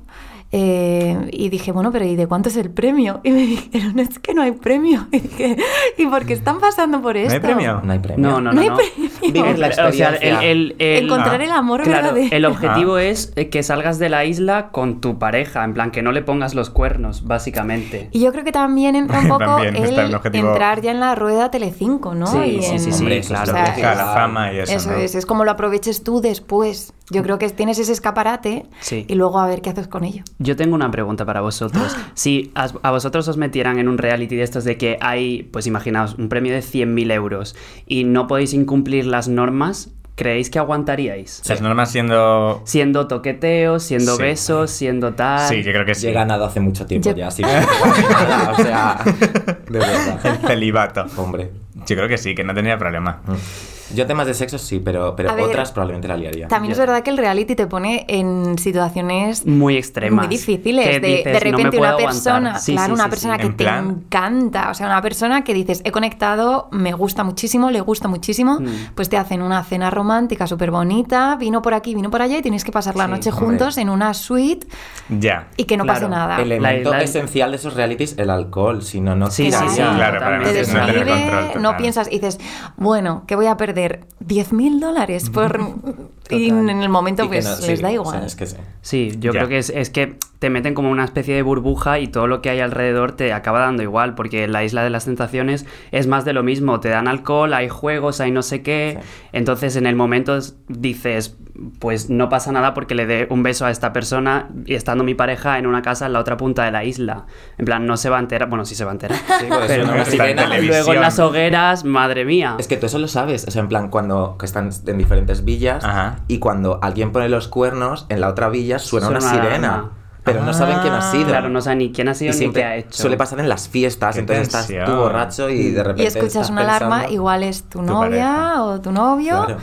Eh, 0.51 1.29
y 1.31 1.49
dije, 1.49 1.71
bueno, 1.71 1.91
pero 1.91 2.05
¿y 2.05 2.15
de 2.15 2.25
cuánto 2.27 2.49
es 2.49 2.57
el 2.57 2.71
premio? 2.71 3.19
Y 3.23 3.31
me 3.31 3.41
dijeron, 3.45 3.99
es 3.99 4.17
que 4.19 4.33
no 4.33 4.41
hay 4.41 4.51
premio. 4.53 5.07
Y 5.11 5.19
dije, 5.19 5.57
¿y 5.97 6.05
por 6.07 6.25
qué 6.25 6.33
están 6.33 6.59
pasando 6.59 7.01
por 7.01 7.17
esto? 7.17 7.33
hay 7.33 7.39
premio? 7.39 7.81
No 7.83 7.93
hay 7.93 7.99
premio. 7.99 8.29
No, 8.29 8.41
no, 8.41 8.51
No 8.51 8.53
no. 8.53 8.61
hay 8.61 8.69
no. 8.69 8.75
premio. 8.77 9.09
Vivir 9.21 9.59
la 9.59 9.67
O 9.67 9.71
sea, 9.73 9.87
el, 9.89 9.93
experiencia. 10.13 10.41
el- 10.49 10.75
el- 10.79 11.03
Encontrar 11.05 11.41
el 11.41 11.51
amor 11.51 11.83
Claro, 11.83 12.13
verdadero. 12.13 12.35
el 12.35 12.45
objetivo 12.45 12.97
es 12.97 13.31
eh, 13.35 13.49
que 13.49 13.61
salgas 13.63 13.99
de 13.99 14.09
la 14.09 14.25
isla 14.25 14.69
con 14.71 15.01
tu 15.01 15.19
pareja, 15.19 15.63
en 15.63 15.73
plan 15.73 15.91
que 15.91 16.01
no 16.01 16.11
le 16.11 16.21
pongas 16.23 16.55
los 16.55 16.69
cuernos, 16.69 17.25
básicamente. 17.25 18.09
Y 18.11 18.21
yo 18.21 18.31
creo 18.31 18.43
que 18.43 18.51
también 18.51 18.95
entra 18.95 19.19
un 19.19 19.27
poco 19.29 19.39
También 19.39 19.75
está 19.75 20.01
el 20.03 20.09
el 20.09 20.15
objetivo- 20.15 20.49
entrar 20.49 20.81
ya 20.81 20.91
en 20.91 20.99
la 20.99 21.15
rueda 21.15 21.51
Telecinco, 21.51 22.15
¿no? 22.15 22.27
Sí, 22.27 22.37
Y 22.39 22.61
sí, 22.63 22.71
en- 22.73 22.79
sí, 22.79 22.91
sí, 22.91 22.99
Hombre, 22.99 23.17
eso 23.19 23.29
claro. 23.29 23.55
es 23.55 23.71
O 23.71 23.75
sea, 23.79 23.95
la 23.95 24.05
fama 24.13 24.53
y 24.53 24.59
eso, 24.59 24.73
Eso 24.73 24.91
¿no? 24.91 24.97
es, 24.97 25.15
es 25.15 25.25
como 25.25 25.43
lo 25.45 25.51
aproveches 25.51 26.03
tú 26.03 26.21
después. 26.21 26.93
Yo 27.11 27.23
creo 27.23 27.39
que 27.39 27.49
tienes 27.49 27.79
ese 27.79 27.91
escaparate 27.91 28.65
Sí. 28.81 29.05
y 29.07 29.15
luego 29.15 29.39
a 29.39 29.47
ver 29.47 29.61
qué 29.61 29.69
haces 29.71 29.87
con 29.87 30.03
ello. 30.03 30.23
Yo 30.37 30.55
tengo 30.55 30.75
una 30.75 30.91
pregunta 30.91 31.25
para 31.25 31.41
vosotros. 31.41 31.95
Si 32.13 32.51
a, 32.55 32.67
a 32.83 32.91
vosotros 32.91 33.27
os 33.27 33.37
metieran 33.37 33.79
en 33.79 33.87
un 33.87 33.97
reality 33.97 34.35
de 34.35 34.43
estos 34.43 34.63
de 34.63 34.77
que 34.77 34.97
hay, 35.01 35.43
pues 35.51 35.67
imaginaos, 35.67 36.15
un 36.15 36.27
premio 36.29 36.53
de 36.53 36.59
100.000 36.59 37.11
euros 37.13 37.55
y 37.87 38.03
no 38.03 38.27
podéis 38.27 38.53
incumplir 38.53 39.05
las 39.05 39.27
normas, 39.29 39.91
¿creéis 40.15 40.49
que 40.49 40.59
aguantaríais? 40.59 41.41
Las 41.47 41.61
normas 41.61 41.91
siendo... 41.91 42.61
Siendo 42.65 43.07
toqueteos, 43.07 43.83
siendo 43.83 44.15
Sí. 44.17 44.21
besos, 44.21 44.69
siendo 44.71 45.13
tal... 45.13 45.47
Sí, 45.47 45.63
yo 45.63 45.71
creo 45.71 45.85
que 45.85 45.95
sí. 45.95 46.07
He 46.07 46.11
ganado 46.11 46.43
hace 46.45 46.59
mucho 46.59 46.85
tiempo 46.85 47.09
Yo- 47.09 47.15
ya, 47.15 47.29
nada, 47.39 48.51
o 48.51 48.55
sea, 48.61 48.99
de 49.69 49.79
verdad. 49.79 50.19
El 50.25 50.37
celibato. 50.47 51.05
Hombre. 51.15 51.51
Yo 51.87 51.95
creo 51.95 52.07
que 52.09 52.17
sí, 52.17 52.35
que 52.35 52.43
no 52.43 52.53
tendría 52.53 52.77
problema. 52.77 53.21
Yo 53.93 54.05
temas 54.05 54.27
de 54.27 54.33
sexo 54.33 54.57
sí, 54.57 54.79
pero, 54.79 55.15
pero 55.15 55.33
ver, 55.35 55.45
otras 55.45 55.71
probablemente 55.71 56.07
la 56.07 56.17
liaría. 56.17 56.47
También 56.47 56.69
Ya. 56.69 56.73
es 56.73 56.79
verdad 56.87 57.03
que 57.03 57.09
el 57.09 57.17
reality 57.17 57.55
te 57.55 57.67
pone 57.67 58.05
en 58.07 58.57
situaciones 58.57 59.45
Muy 59.45 59.77
extremas. 59.77 60.27
muy 60.27 60.35
difíciles. 60.35 60.85
De, 60.85 60.99
dices, 60.99 61.25
de 61.25 61.33
"No 61.33 61.39
repente 61.39 61.77
puedo 61.77 61.79
una 61.81 61.89
aguantar". 61.89 62.05
persona, 62.13 62.59
Sí, 62.59 62.73
claro, 62.73 62.87
sí, 62.87 62.93
una 62.93 63.03
sí, 63.05 63.09
persona 63.09 63.33
sí. 63.35 63.39
que 63.41 63.45
En 63.47 63.57
te 63.57 63.63
plan- 63.63 63.89
encanta, 64.05 64.69
o 64.69 64.73
sea, 64.73 64.85
una 64.87 65.01
persona 65.01 65.43
que 65.43 65.53
dices, 65.53 65.81
he 65.85 65.91
conectado, 65.91 66.67
me 66.71 66.93
gusta 66.93 67.23
muchísimo, 67.23 67.71
le 67.71 67.81
gusta 67.81 68.07
muchísimo, 68.07 68.59
Mm. 68.59 68.65
pues 68.95 69.09
te 69.09 69.17
hacen 69.17 69.41
una 69.41 69.63
cena 69.63 69.89
romántica 69.89 70.45
súper 70.47 70.71
bonita, 70.71 71.35
vino 71.37 71.61
por 71.61 71.73
aquí, 71.73 71.95
vino 71.95 72.11
por 72.11 72.21
allá 72.21 72.37
y 72.37 72.41
tienes 72.41 72.63
que 72.63 72.71
pasar 72.71 72.95
la 72.95 73.05
Sí, 73.05 73.11
noche 73.11 73.29
hombre. 73.31 73.45
juntos 73.45 73.77
en 73.77 73.89
una 73.89 74.13
suite 74.13 74.67
Ya. 75.09 75.47
y 75.57 75.63
que 75.65 75.77
no 75.77 75.83
Claro. 75.85 75.99
pase 76.01 76.09
nada. 76.11 76.41
Elemento 76.41 76.91
La- 76.91 76.97
la- 76.97 77.03
esencial 77.03 77.51
de 77.51 77.57
esos 77.57 77.73
realities, 77.73 78.15
el 78.17 78.29
alcohol, 78.29 78.83
si 78.83 79.01
no, 79.01 79.15
no 79.15 79.31
Sí, 79.31 79.51
sí, 79.51 79.57
Claro, 79.57 80.19
para 80.19 80.37
no 80.37 80.43
control 80.43 81.47
no 81.55 81.69
total. 81.69 81.77
piensas 81.77 82.07
y 82.07 82.19
dices, 82.19 82.39
bueno, 82.77 83.23
que 83.25 83.35
voy 83.35 83.45
a 83.47 83.57
perder 83.57 83.78
10 84.19 84.53
mil 84.53 84.79
dólares 84.79 85.29
por... 85.29 85.59
y 86.29 86.49
en 86.49 86.69
el 86.69 86.89
momento 86.89 87.27
pues 87.27 87.45
no- 87.45 87.65
les 87.67 87.77
sí, 87.79 87.81
da 87.83 87.89
o 87.89 87.93
igual. 87.93 88.17
sea, 88.17 88.25
es 88.25 88.35
que 88.35 88.45
sí. 88.45 88.57
Sí, 88.81 89.11
yo 89.19 89.31
Ya. 89.33 89.39
creo 89.39 89.47
que 89.49 89.57
es, 89.57 89.69
es 89.71 89.89
que 89.89 90.15
te 90.39 90.49
meten 90.49 90.73
como 90.73 90.89
una 90.91 91.03
especie 91.05 91.33
de 91.35 91.41
burbuja 91.41 91.99
y 91.99 92.07
todo 92.07 92.27
lo 92.27 92.41
que 92.41 92.49
hay 92.49 92.59
alrededor 92.59 93.11
te 93.13 93.33
acaba 93.33 93.59
dando 93.59 93.81
igual, 93.83 94.15
porque 94.15 94.47
la 94.47 94.63
isla 94.63 94.83
de 94.83 94.89
las 94.89 95.05
tentaciones 95.05 95.65
es 95.91 96.07
más 96.07 96.25
de 96.25 96.33
lo 96.33 96.43
mismo, 96.43 96.79
te 96.79 96.89
dan 96.89 97.07
alcohol, 97.07 97.53
hay 97.53 97.67
juegos, 97.69 98.21
hay 98.21 98.31
no 98.31 98.41
sé 98.43 98.61
qué, 98.61 98.99
Sí. 99.01 99.07
entonces 99.33 99.75
en 99.75 99.85
el 99.87 99.95
momento 99.95 100.37
es- 100.37 100.55
dices, 100.67 101.35
pues 101.79 102.09
no 102.09 102.29
pasa 102.29 102.51
nada 102.51 102.73
porque 102.73 102.95
le 102.95 103.05
dé 103.05 103.27
un 103.29 103.43
beso 103.43 103.65
a 103.65 103.71
esta 103.71 103.91
persona 103.93 104.49
y 104.65 104.75
estando 104.75 105.03
mi 105.03 105.13
pareja 105.15 105.57
en 105.57 105.67
una 105.67 105.81
casa 105.81 106.05
en 106.05 106.13
la 106.13 106.19
otra 106.19 106.37
punta 106.37 106.63
de 106.63 106.71
la 106.71 106.83
isla. 106.83 107.25
En 107.57 107.65
plan, 107.65 107.85
no 107.85 107.97
se 107.97 108.09
va 108.09 108.17
a 108.17 108.19
enterar, 108.19 108.49
bueno, 108.49 108.65
sí 108.65 108.75
se 108.75 108.85
va 108.85 108.91
a 108.91 108.93
enterar. 108.93 109.17
Sí, 109.17 109.45
Pero 109.67 109.85
no, 109.87 109.93
en 109.95 110.67
luego 110.67 110.93
en 110.93 111.01
las 111.01 111.19
hogueras, 111.19 111.83
madre 111.83 112.25
mía. 112.25 112.55
Es 112.59 112.67
que 112.67 112.77
tú 112.77 112.85
eso 112.85 112.99
lo 112.99 113.07
sabes, 113.07 113.45
o 113.47 113.51
sea, 113.51 113.61
en 113.61 113.67
plan, 113.67 113.89
cuando 113.89 114.35
que 114.39 114.45
están 114.45 114.69
en 114.87 114.97
diferentes 114.97 115.43
villas 115.45 115.83
Ajá. 115.83 116.19
y 116.27 116.39
cuando 116.39 116.79
alguien 116.81 117.11
pone 117.11 117.29
los 117.29 117.47
cuernos, 117.47 118.05
en 118.09 118.21
la 118.21 118.29
otra 118.29 118.49
villa 118.49 118.79
suena, 118.79 119.07
Suena 119.07 119.19
una 119.19 119.29
sirena. 119.31 119.89
Pero 120.21 120.43
no 120.43 120.53
saben 120.53 120.77
quién 120.81 120.93
ha 120.93 120.99
Ah. 120.99 121.11
sido. 121.11 121.27
Claro, 121.29 121.49
no 121.49 121.61
sabe 121.61 121.77
ni 121.77 121.91
quién 121.91 122.07
ha 122.09 122.13
sido 122.13 122.29
y 122.29 122.33
ni 122.33 122.37
siempre 122.37 122.61
qué 122.61 122.67
ha 122.67 122.75
hecho. 122.75 123.01
suele 123.01 123.17
pasar 123.17 123.39
en 123.39 123.49
las 123.49 123.67
fiestas, 123.69 124.13
Qué 124.15 124.19
entonces 124.19 124.47
estás 124.47 124.67
tú 124.85 124.91
borracho 124.95 125.49
y 125.49 125.71
de 125.71 125.81
repente 125.81 126.03
Y 126.03 126.07
escuchas 126.07 126.27
estás 126.35 126.49
una 126.51 126.61
alarma, 126.61 127.07
igual 127.09 127.41
es 127.41 127.63
tu, 127.63 127.79
Tu 127.79 127.85
novia 127.85 128.09
pareja. 128.27 128.63
o 128.63 128.81
tu 128.81 128.91
novio 128.91 129.45
Claro. 129.45 129.57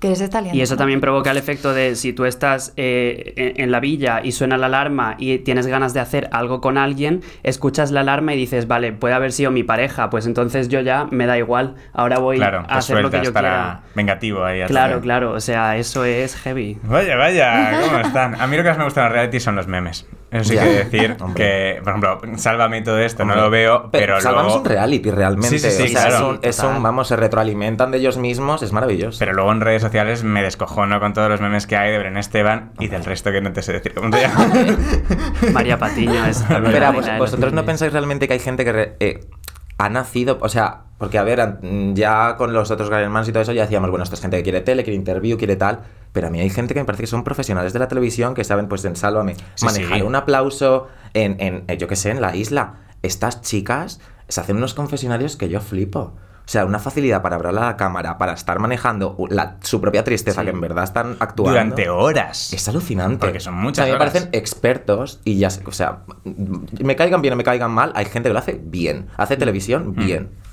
Que 0.00 0.14
se 0.16 0.24
está 0.24 0.40
liando. 0.40 0.56
Y 0.58 0.62
eso 0.62 0.76
también 0.76 1.00
provoca 1.00 1.30
el 1.32 1.36
efecto 1.36 1.74
de 1.74 1.96
si 1.96 2.12
tú 2.12 2.24
estás 2.24 2.72
eh, 2.76 3.32
en, 3.36 3.60
en 3.64 3.70
la 3.70 3.80
villa 3.80 4.20
y 4.22 4.32
suena 4.32 4.56
la 4.56 4.66
alarma 4.66 5.16
y 5.18 5.38
tienes 5.38 5.66
ganas 5.66 5.92
de 5.94 6.00
hacer 6.00 6.28
algo 6.32 6.60
con 6.60 6.78
alguien, 6.78 7.22
escuchas 7.42 7.90
la 7.90 8.00
alarma 8.00 8.34
y 8.34 8.36
dices, 8.36 8.68
vale, 8.68 8.92
puede 8.92 9.14
haber 9.14 9.32
sido 9.32 9.50
mi 9.50 9.64
pareja, 9.64 10.08
pues 10.10 10.26
entonces 10.26 10.68
yo 10.68 10.80
ya 10.80 11.06
me 11.10 11.26
da 11.26 11.36
igual, 11.38 11.74
ahora 11.92 12.18
voy 12.18 12.36
Claro, 12.38 12.60
a 12.60 12.66
te 12.66 12.74
hacer 12.74 13.00
lo 13.02 13.10
que 13.10 13.22
yo 13.24 13.32
para 13.32 13.48
quiera. 13.48 13.80
vengativo 13.94 14.44
ahí. 14.44 14.62
a 14.62 14.66
Claro, 14.66 15.00
claro, 15.00 15.32
o 15.32 15.40
sea, 15.40 15.76
eso 15.76 16.04
es 16.04 16.36
heavy. 16.36 16.78
Vaya, 16.84 17.16
vaya, 17.16 17.80
¿cómo 17.84 17.98
están? 17.98 18.40
A 18.40 18.46
mí 18.46 18.56
lo 18.56 18.62
que 18.62 18.68
más 18.68 18.78
me 18.78 18.84
gusta 18.84 19.00
de 19.02 19.06
los 19.08 19.12
reality 19.14 19.40
son 19.40 19.56
los 19.56 19.66
memes. 19.66 20.06
Eso 20.30 20.44
sí 20.44 20.54
Ya. 20.56 20.64
que 20.64 20.70
decir 20.70 21.16
Hombre. 21.20 21.34
que, 21.42 21.80
por 21.82 21.88
ejemplo, 21.96 22.20
Sálvame 22.38 22.78
y 22.78 22.84
todo 22.84 22.98
esto, 22.98 23.24
no 23.24 23.34
lo 23.34 23.48
veo, 23.50 23.88
pero, 23.90 24.20
Sálvame 24.20 24.44
luego... 24.48 24.56
es 24.58 24.62
un 24.62 24.68
reality 24.68 25.10
realmente. 25.10 25.48
Sí, 25.48 25.58
sí, 25.58 25.70
sí, 25.70 25.82
o 25.84 25.88
sea, 25.88 26.06
claro. 26.08 26.14
es 26.16 26.20
un, 26.22 26.38
es 26.42 26.58
un- 26.58 26.66
Total. 26.66 26.82
vamos, 26.82 27.08
se 27.08 27.16
retroalimentan 27.16 27.90
de 27.90 27.98
ellos 27.98 28.18
mismos, 28.18 28.62
es 28.62 28.72
maravilloso. 28.72 29.18
Pero 29.18 29.32
luego 29.32 29.50
en 29.52 29.60
redes 29.62 29.80
sociales 29.82 30.24
me 30.24 30.42
descojono 30.42 31.00
con 31.00 31.12
todos 31.14 31.30
los 31.30 31.40
memes 31.40 31.66
que 31.66 31.76
hay 31.76 31.90
de 31.92 31.98
Belén 31.98 32.16
Esteban 32.18 32.72
y 32.78 32.88
del 32.88 33.04
resto 33.04 33.32
que 33.32 33.40
no 33.40 33.52
te 33.52 33.62
sé 33.62 33.72
decir 33.72 33.94
cómo 33.94 34.14
se 34.14 34.20
llama. 34.28 34.46
María 35.52 35.78
Patiño 35.78 36.26
es 36.26 36.44
Pero 36.48 36.92
vosotros 37.18 37.52
no 37.52 37.64
pensáis 37.64 37.92
realmente 37.92 38.26
que 38.28 38.34
hay 38.34 38.40
gente 38.40 38.64
que 38.64 38.72
re- 38.72 38.96
eh, 39.00 39.20
ha 39.78 39.88
nacido, 39.88 40.38
o 40.40 40.48
sea, 40.48 40.82
porque 40.98 41.18
a 41.18 41.22
ver, 41.22 41.58
ya 41.94 42.34
con 42.36 42.52
los 42.52 42.70
otros 42.70 42.90
Gran 42.90 43.02
Hermanos 43.02 43.28
y 43.28 43.32
todo 43.32 43.42
eso 43.42 43.52
ya 43.52 43.62
decíamos, 43.62 43.90
bueno, 43.90 44.02
esto 44.02 44.16
es 44.16 44.20
gente 44.20 44.36
que 44.36 44.42
quiere 44.42 44.60
tele, 44.60 44.82
quiere 44.82 44.96
interview, 44.96 45.38
quiere 45.38 45.54
tal, 45.56 45.80
pero 46.12 46.26
a 46.26 46.30
mí 46.30 46.40
hay 46.40 46.50
gente 46.50 46.74
que 46.74 46.80
me 46.80 46.86
parece 46.86 47.04
que 47.04 47.06
son 47.06 47.22
profesionales 47.22 47.72
de 47.72 47.78
la 47.78 47.86
televisión 47.88 48.34
que 48.34 48.42
saben, 48.44 48.68
pues 48.68 48.84
en 48.84 48.96
Sálvame, 48.96 49.36
Sí, 49.54 49.64
manejar 49.64 49.98
sí. 49.98 50.02
un 50.02 50.16
aplauso 50.16 50.88
en, 51.14 51.40
en, 51.40 51.64
eh, 51.68 51.76
yo 51.78 51.86
qué 51.86 51.94
sé, 51.96 52.10
en 52.10 52.20
la 52.20 52.34
isla. 52.34 52.74
Estas 53.02 53.40
chicas 53.40 54.00
se 54.26 54.40
hacen 54.40 54.56
unos 54.56 54.74
confesionarios 54.74 55.36
que 55.36 55.48
yo 55.48 55.60
flipo. 55.60 56.14
O 56.48 56.50
sea, 56.50 56.64
una 56.64 56.78
facilidad 56.78 57.20
para 57.20 57.36
hablar 57.36 57.54
a 57.58 57.60
la 57.66 57.76
cámara, 57.76 58.16
para 58.16 58.32
estar 58.32 58.58
manejando 58.58 59.14
la- 59.28 59.58
su 59.60 59.82
propia 59.82 60.02
tristeza, 60.02 60.40
Sí. 60.40 60.46
que 60.46 60.50
en 60.52 60.62
verdad 60.62 60.84
están 60.84 61.16
actuando. 61.20 61.50
Durante 61.50 61.90
horas. 61.90 62.54
Es 62.54 62.66
alucinante. 62.70 63.18
Porque 63.18 63.38
son 63.38 63.52
muchas 63.52 63.72
O 63.72 63.74
sea, 63.74 63.84
a 63.84 63.86
mí 63.88 63.90
me 63.92 63.96
horas. 63.96 64.12
parecen 64.14 64.30
expertos 64.32 65.20
y 65.24 65.36
ya 65.36 65.50
sé, 65.50 65.62
o 65.66 65.72
sea, 65.72 66.04
me 66.24 66.96
caigan 66.96 67.20
bien 67.20 67.34
o 67.34 67.36
me 67.36 67.44
caigan 67.44 67.70
mal, 67.70 67.92
hay 67.94 68.06
gente 68.06 68.30
que 68.30 68.32
lo 68.32 68.38
hace 68.38 68.58
bien. 68.64 69.08
Hace 69.18 69.36
televisión 69.36 69.94
bien. 69.94 70.30
Yo 70.30 70.47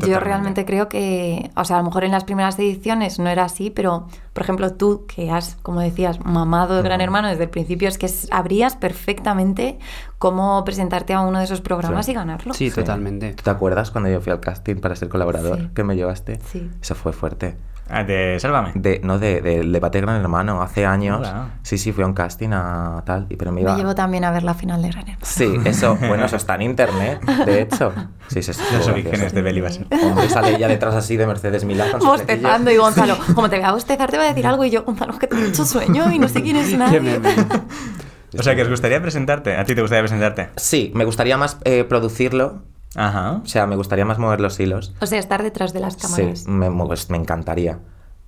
Totalmente. 0.00 0.24
realmente 0.24 0.64
creo 0.64 0.88
que, 0.88 1.50
o 1.56 1.64
sea, 1.64 1.76
a 1.76 1.78
lo 1.80 1.84
mejor 1.86 2.04
en 2.04 2.10
las 2.10 2.24
primeras 2.24 2.58
ediciones 2.58 3.18
no 3.18 3.28
era 3.28 3.44
así, 3.44 3.70
pero, 3.70 4.08
por 4.32 4.42
ejemplo, 4.42 4.72
tú 4.74 5.06
que 5.06 5.30
has, 5.30 5.56
como 5.62 5.80
decías, 5.80 6.24
mamado 6.24 6.76
de 6.76 6.82
Gran 6.82 7.00
Hermano 7.00 7.28
desde 7.28 7.44
el 7.44 7.50
principio, 7.50 7.88
es 7.88 7.96
que 7.98 8.08
sabrías 8.08 8.76
perfectamente 8.76 9.78
cómo 10.18 10.64
presentarte 10.64 11.12
a 11.14 11.20
uno 11.20 11.38
de 11.38 11.44
esos 11.44 11.60
programas 11.60 12.06
Sí. 12.06 12.12
y 12.12 12.14
ganarlo. 12.14 12.54
Sí, 12.54 12.70
Sí. 12.70 12.74
totalmente. 12.76 13.34
¿Tú 13.34 13.42
te 13.44 13.50
acuerdas 13.50 13.90
cuando 13.90 14.10
yo 14.10 14.20
fui 14.20 14.32
al 14.32 14.40
casting 14.40 14.76
para 14.76 14.96
ser 14.96 15.08
colaborador 15.08 15.58
Sí. 15.58 15.68
que 15.74 15.84
me 15.84 15.94
llevaste? 15.96 16.40
Sí. 16.50 16.68
Eso 16.82 16.94
fue 16.94 17.12
fuerte. 17.12 17.56
Ah, 17.88 18.02
de 18.02 18.38
Sálvame. 18.40 18.72
De, 18.74 19.00
no, 19.04 19.18
de, 19.18 19.40
del 19.42 19.70
debate 19.72 20.00
Gran 20.00 20.20
Hermano, 20.20 20.62
hace 20.62 20.86
años. 20.86 21.18
Hola. 21.18 21.48
Sí, 21.62 21.76
sí, 21.76 21.92
fui 21.92 22.02
a 22.02 22.06
un 22.06 22.14
casting 22.14 22.50
a 22.52 23.02
tal, 23.04 23.26
y 23.28 23.36
pero 23.36 23.52
me 23.52 23.62
llevo 23.62 23.94
también 23.94 24.24
a 24.24 24.30
ver 24.30 24.42
la 24.42 24.54
final 24.54 24.80
de 24.82 24.88
Gran 24.88 25.02
Hermano. 25.02 25.20
Sí, 25.22 25.54
eso, 25.64 25.96
bueno, 25.96 26.24
eso 26.24 26.36
está 26.36 26.54
en 26.54 26.62
internet, 26.62 27.20
de 27.44 27.62
hecho. 27.62 27.92
Sí, 28.28 28.42
sí, 28.42 28.54
sí. 28.54 28.62
Los 28.72 28.88
orígenes 28.88 29.32
de 29.34 29.42
Beli 29.42 29.60
va 29.60 29.68
a 29.68 29.72
ser. 29.72 29.86
Hombre, 30.02 30.28
sale 30.30 30.56
ella 30.56 30.68
detrás 30.68 30.94
así 30.94 31.16
de 31.16 31.26
Mercedes 31.26 31.64
Milán 31.64 31.98
Bostezando 31.98 32.70
y 32.70 32.76
Gonzalo, 32.76 33.16
como 33.34 33.50
te 33.50 33.58
vea 33.58 33.72
bostezar 33.72 34.10
te 34.10 34.16
va 34.16 34.24
a 34.24 34.28
decir 34.28 34.46
algo 34.46 34.64
y 34.64 34.70
yo, 34.70 34.82
Gonzalo, 34.84 35.18
que 35.18 35.26
tengo 35.26 35.42
mucho 35.44 35.64
sueño 35.64 36.10
y 36.10 36.18
no 36.18 36.28
sé 36.28 36.42
quién 36.42 36.56
es 36.56 36.72
nadie. 36.78 37.20
O 38.36 38.42
sea, 38.42 38.56
que 38.56 38.62
os 38.62 38.68
gustaría 38.68 39.00
presentarte. 39.00 39.56
¿A 39.56 39.64
ti 39.64 39.74
te 39.74 39.80
gustaría 39.80 40.02
presentarte? 40.02 40.48
Sí, 40.56 40.90
me 40.94 41.04
gustaría 41.04 41.36
más 41.36 41.58
eh, 41.64 41.84
producirlo, 41.84 42.62
Ajá. 42.96 43.40
o 43.42 43.46
sea, 43.46 43.66
me 43.66 43.76
gustaría 43.76 44.04
más 44.04 44.18
mover 44.18 44.40
los 44.40 44.58
hilos. 44.60 44.94
O 45.00 45.06
sea, 45.06 45.18
estar 45.18 45.42
detrás 45.42 45.72
de 45.72 45.80
las 45.80 45.96
cámaras. 45.96 46.40
Sí, 46.40 46.50
me, 46.50 46.70
pues, 46.70 47.10
me 47.10 47.16
encantaría. 47.16 47.78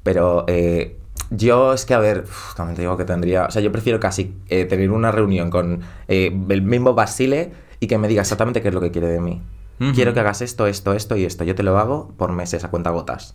Pero 0.03 0.45
eh, 0.49 0.99
yo 1.31 1.73
es 1.73 1.85
que, 1.85 1.95
a 1.95 1.99
ver, 1.99 2.25
uf, 2.27 2.55
también 2.55 2.77
te 2.77 2.83
digo 2.83 2.97
que 2.97 3.05
tendría. 3.05 3.47
O 3.47 3.51
sea, 3.51 3.63
yo 3.63 3.73
prefiero 3.73 4.01
casi 4.01 4.37
eh, 4.49 4.65
tener 4.65 4.91
una 4.91 5.11
reunión 5.13 5.51
con 5.51 5.81
eh, 6.09 6.37
el 6.49 6.63
mismo 6.63 6.95
Basile 6.95 7.53
y 7.81 7.87
que 7.87 7.99
me 7.99 8.09
diga 8.09 8.23
exactamente 8.23 8.63
qué 8.63 8.69
es 8.69 8.75
lo 8.75 8.81
que 8.81 8.91
quiere 8.91 9.09
de 9.09 9.21
mí. 9.21 9.43
Ujú. 9.81 9.93
Quiero 9.93 10.15
que 10.15 10.21
hagas 10.21 10.43
esto, 10.43 10.67
esto, 10.67 10.95
esto 10.95 11.17
y 11.17 11.25
esto. 11.25 11.45
Yo 11.45 11.55
te 11.55 11.63
lo 11.63 11.79
hago 11.79 12.13
por 12.17 12.33
meses 12.33 12.65
a 12.65 12.71
cuenta 12.71 12.91
gotas. 12.91 13.35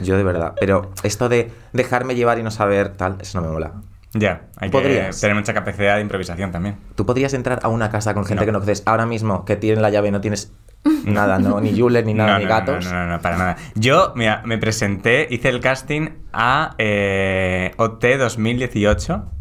Yo 0.00 0.16
de 0.16 0.24
verdad. 0.24 0.54
Pero 0.60 0.90
esto 1.02 1.28
de 1.28 1.50
dejarme 1.72 2.14
llevar 2.14 2.38
y 2.38 2.42
no 2.42 2.50
saber 2.50 2.96
tal, 2.96 3.16
eso 3.20 3.40
no 3.40 3.46
me 3.46 3.52
mola. 3.52 3.72
Ya, 4.18 4.42
hay 4.56 4.68
que 4.70 4.72
Podrías. 4.72 5.20
tener 5.20 5.36
mucha 5.36 5.52
capacidad 5.54 5.96
de 5.96 6.02
improvisación 6.02 6.52
también. 6.52 6.76
Tú 6.94 7.04
podrías 7.06 7.34
entrar 7.34 7.60
a 7.62 7.68
una 7.68 7.90
casa 7.90 8.14
con 8.14 8.24
gente 8.24 8.42
No. 8.42 8.46
que 8.46 8.52
no 8.52 8.58
conoces 8.60 8.82
ahora 8.86 9.06
mismo, 9.06 9.44
que 9.44 9.56
tienen 9.56 9.82
la 9.82 9.90
llave 9.90 10.08
y 10.08 10.10
no 10.10 10.20
tienes 10.20 10.52
nada, 11.04 11.38
¿no? 11.38 11.60
Ni 11.60 11.74
Jules, 11.78 12.04
ni 12.04 12.14
nada, 12.14 12.32
No, 12.34 12.38
ni 12.38 12.44
no, 12.44 12.50
gatos. 12.50 12.84
No, 12.86 12.92
no, 12.92 13.06
no, 13.12 13.20
para 13.20 13.36
nada. 13.36 13.56
Yo, 13.74 14.12
mira, 14.16 14.42
me 14.44 14.58
presenté, 14.58 15.26
hice 15.30 15.48
el 15.48 15.60
casting 15.60 16.08
a 16.32 16.74
eh, 16.78 17.72
OT 17.76 18.04
2018. 18.18 19.32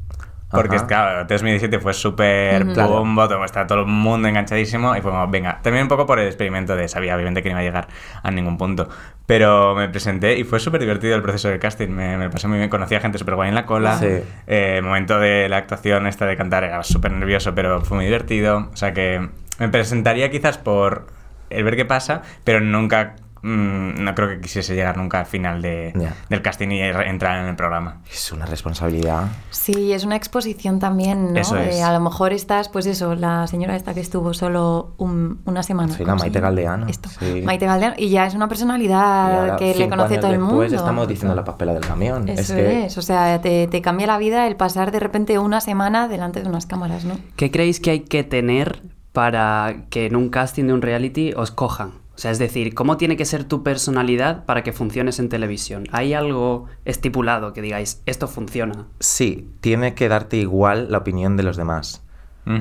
Porque, 0.55 0.77
Ajá. 0.77 0.87
claro, 0.87 1.21
OT 1.21 1.33
2017 1.33 1.79
fue 1.79 1.93
súper. 1.93 2.65
Claro. 2.73 2.89
bombo, 2.89 3.27
todo- 3.27 3.43
estaba 3.45 3.67
todo 3.67 3.81
el 3.81 3.85
mundo 3.87 4.27
enganchadísimo 4.27 4.95
y 4.95 5.01
fue 5.01 5.11
como, 5.11 5.27
venga, 5.27 5.59
también 5.61 5.83
un 5.83 5.89
poco 5.89 6.05
por 6.05 6.19
el 6.19 6.27
experimento 6.27 6.75
de, 6.75 6.87
sabía 6.87 7.15
obviamente 7.15 7.41
que 7.43 7.49
no 7.49 7.55
iba 7.55 7.59
a 7.59 7.63
llegar 7.63 7.87
a 8.23 8.31
ningún 8.31 8.57
punto, 8.57 8.87
pero 9.25 9.75
me 9.75 9.89
presenté 9.89 10.37
y 10.37 10.43
fue 10.43 10.59
súper 10.59 10.81
divertido 10.81 11.15
el 11.15 11.21
proceso 11.21 11.49
del 11.49 11.59
casting, 11.59 11.89
me, 11.89 12.17
me 12.17 12.29
pasó 12.29 12.47
muy 12.47 12.57
bien, 12.57 12.69
conocí 12.69 12.95
a 12.95 12.99
gente 12.99 13.17
súper 13.17 13.35
guay 13.35 13.49
en 13.49 13.55
la 13.55 13.65
cola, 13.65 13.97
Sí. 13.97 14.05
Eh, 14.47 14.75
el 14.77 14.83
momento 14.83 15.19
de 15.19 15.49
la 15.49 15.57
actuación 15.57 16.07
esta 16.07 16.25
de 16.25 16.35
cantar 16.37 16.63
era 16.63 16.83
súper 16.83 17.11
nervioso, 17.11 17.53
pero 17.55 17.81
fue 17.81 17.97
muy 17.97 18.05
divertido, 18.05 18.69
o 18.71 18.75
sea 18.75 18.93
que 18.93 19.29
me 19.59 19.69
presentaría 19.69 20.29
quizás 20.29 20.57
por 20.57 21.07
el 21.49 21.63
ver 21.63 21.75
qué 21.75 21.85
pasa, 21.85 22.21
pero 22.43 22.59
nunca, 22.59 23.15
mm, 23.45 24.03
no 24.03 24.15
creo 24.15 24.27
que 24.29 24.41
quisiese 24.41 24.73
llegar 24.75 24.97
nunca 24.97 25.19
al 25.19 25.25
final 25.27 25.61
de, 25.61 25.93
del 26.29 26.41
casting 26.41 26.69
y 26.69 26.81
entrar 26.81 27.39
en 27.43 27.45
el 27.49 27.55
programa. 27.55 28.01
Es 28.11 28.31
una 28.31 28.45
responsabilidad. 28.45 29.27
Sí, 29.51 29.93
es 29.93 30.03
una 30.03 30.15
exposición 30.15 30.79
también, 30.79 31.33
¿no? 31.33 31.39
Eso 31.39 31.57
es. 31.57 31.75
Eh, 31.75 31.83
a 31.83 31.93
lo 31.93 31.99
mejor 31.99 32.33
estás, 32.33 32.69
pues 32.69 32.85
eso, 32.87 33.13
la 33.15 33.45
señora 33.47 33.75
esta 33.75 33.93
que 33.93 33.99
estuvo 33.99 34.33
solo 34.33 34.95
un- 34.97 35.39
una 35.45 35.61
semana. 35.63 35.93
Sí, 35.93 35.99
la 36.03 36.09
¿cómo 36.13 36.19
se 36.19 36.25
Maite? 36.25 36.39
Galdeano, 36.39 36.87
Esto. 36.87 37.09
sí. 37.09 37.41
Maite 37.45 37.65
Galdeano. 37.67 37.95
Y 37.97 38.09
ya 38.09 38.25
es 38.25 38.33
una 38.33 38.47
personalidad 38.47 39.39
ahora, 39.41 39.55
que 39.57 39.75
le 39.75 39.89
conoce 39.89 40.13
años 40.15 40.21
todo 40.21 40.31
el 40.33 40.39
mundo. 40.39 40.61
después 40.61 40.73
estamos 40.81 41.07
diciendo 41.07 41.35
la 41.35 41.43
papela 41.43 41.73
del 41.73 41.85
camión. 41.85 42.27
Eso 42.27 42.41
es 42.41 42.49
es, 42.49 42.93
que 42.95 42.99
o 42.99 43.03
sea, 43.03 43.39
te, 43.41 43.67
te 43.67 43.81
cambia 43.81 44.07
la 44.07 44.17
vida 44.17 44.47
el 44.47 44.55
pasar 44.55 44.91
de 44.91 44.99
repente 44.99 45.37
una 45.39 45.61
semana 45.61 46.07
delante 46.07 46.41
de 46.41 46.49
unas 46.49 46.65
cámaras, 46.65 47.05
¿no? 47.05 47.15
¿Qué 47.35 47.51
creéis 47.51 47.79
que 47.79 47.91
hay 47.91 47.99
que 48.01 48.23
tener 48.23 48.81
para 49.13 49.85
que 49.89 50.07
en 50.07 50.15
un 50.15 50.29
casting 50.29 50.65
de 50.65 50.73
un 50.73 50.81
reality 50.81 51.33
os 51.35 51.51
cojan? 51.51 51.91
O 52.15 52.17
sea, 52.17 52.31
es 52.31 52.39
decir, 52.39 52.73
¿cómo 52.73 52.95
tiene 52.95 53.17
que 53.17 53.25
ser 53.25 53.43
tu 53.43 53.61
personalidad 53.61 54.45
para 54.45 54.63
que 54.63 54.71
funciones 54.71 55.19
en 55.19 55.27
televisión? 55.27 55.83
¿Hay 55.91 56.13
algo 56.13 56.65
estipulado 56.85 57.51
que 57.51 57.61
digáis, 57.61 58.01
esto 58.05 58.27
funciona? 58.27 58.87
sí, 58.99 59.51
tiene 59.59 59.95
que 59.95 60.07
darte 60.07 60.37
igual 60.37 60.87
la 60.89 60.99
opinión 60.99 61.35
de 61.37 61.43
los 61.43 61.57
demás. 61.57 62.01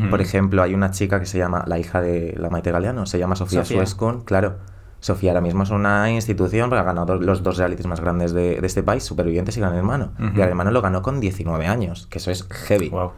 Por 0.08 0.23
ejemplo, 0.23 0.62
hay 0.62 0.73
una 0.73 0.92
chica 0.92 1.20
que 1.20 1.26
se 1.26 1.37
llama, 1.37 1.62
la 1.66 1.78
hija 1.78 2.00
de 2.00 2.34
la 2.38 2.49
Maite 2.49 2.73
Galeano, 2.73 3.04
se 3.04 3.18
llama 3.18 3.37
Sofía, 3.37 3.61
Sofía. 3.61 3.76
Suescun, 3.76 4.23
claro. 4.23 4.56
Sofía 5.00 5.32
ahora 5.32 5.42
mismo 5.42 5.64
es 5.64 5.68
una 5.68 6.11
institución 6.11 6.70
porque 6.70 6.80
ha 6.80 6.84
ganado 6.84 7.16
los 7.16 7.42
dos 7.42 7.58
realities 7.58 7.87
más 7.87 8.00
grandes 8.00 8.32
de, 8.32 8.62
de 8.62 8.66
este 8.66 8.82
país, 8.82 9.04
Supervivientes 9.04 9.58
y 9.58 9.61
Gran 9.61 9.75
Hermano. 9.75 10.12
Ujú. 10.18 10.37
Gran 10.37 10.49
Hermano 10.49 10.70
lo 10.70 10.80
ganó 10.80 11.02
con 11.02 11.20
19 11.20 11.66
años, 11.66 12.06
que 12.06 12.16
eso 12.16 12.30
es 12.30 12.49
heavy. 12.49 12.88
Wow. 12.88 13.12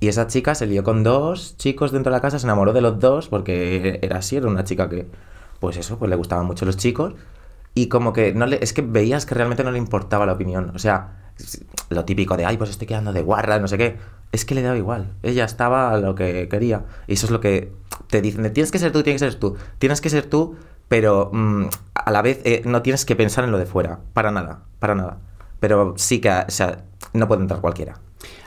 Y 0.00 0.08
esa 0.08 0.26
chica 0.26 0.56
se 0.56 0.66
lió 0.66 0.82
con 0.82 1.04
dos 1.04 1.56
chicos 1.56 1.92
dentro 1.92 2.10
de 2.10 2.16
la 2.16 2.20
casa, 2.20 2.40
se 2.40 2.46
enamoró 2.46 2.72
de 2.72 2.80
los 2.80 2.98
dos 2.98 3.28
porque 3.28 4.00
era 4.02 4.18
así, 4.18 4.36
era 4.36 4.48
una 4.48 4.64
chica 4.64 4.88
que, 4.88 5.06
pues 5.60 5.76
eso, 5.76 5.98
pues 5.98 6.08
le 6.08 6.16
gustaban 6.16 6.46
mucho 6.46 6.64
los 6.64 6.76
chicos. 6.76 7.14
Y 7.74 7.88
como 7.88 8.12
que 8.12 8.32
no 8.32 8.46
le, 8.46 8.62
es 8.62 8.72
que 8.72 8.82
veías 8.82 9.26
que 9.26 9.34
realmente 9.34 9.64
no 9.64 9.70
le 9.70 9.78
importaba 9.78 10.26
la 10.26 10.32
opinión. 10.32 10.72
O 10.74 10.78
sea, 10.78 11.32
lo 11.90 12.04
típico 12.04 12.36
de, 12.36 12.44
ay, 12.44 12.56
pues 12.56 12.70
estoy 12.70 12.86
quedando 12.86 13.12
de 13.12 13.22
guarra, 13.22 13.58
no 13.58 13.68
sé 13.68 13.78
qué. 13.78 13.98
Es 14.32 14.44
que 14.44 14.54
le 14.54 14.62
daba 14.62 14.76
igual. 14.76 15.12
Ella 15.22 15.44
estaba 15.44 15.92
a 15.92 15.98
lo 15.98 16.14
que 16.14 16.48
quería. 16.48 16.84
Y 17.06 17.14
eso 17.14 17.26
es 17.26 17.32
lo 17.32 17.40
que 17.40 17.72
te 18.08 18.20
dicen, 18.20 18.52
tienes 18.52 18.70
que 18.70 18.78
ser 18.78 18.92
tú, 18.92 19.02
tienes 19.02 19.22
que 19.22 19.30
ser 19.30 19.38
tú. 19.38 19.56
Tienes 19.78 20.00
que 20.00 20.10
ser 20.10 20.26
tú, 20.26 20.56
pero 20.88 21.30
mm, 21.32 21.66
a 21.94 22.10
la 22.10 22.22
vez 22.22 22.40
eh, 22.44 22.62
no 22.64 22.82
tienes 22.82 23.04
que 23.04 23.16
pensar 23.16 23.44
en 23.44 23.52
lo 23.52 23.58
de 23.58 23.66
fuera. 23.66 24.00
Para 24.12 24.30
nada, 24.30 24.64
para 24.78 24.94
nada. 24.94 25.18
Pero 25.60 25.94
sí 25.96 26.20
que, 26.20 26.30
o 26.30 26.50
sea, 26.50 26.84
no 27.12 27.28
puede 27.28 27.42
entrar 27.42 27.60
cualquiera. 27.60 28.00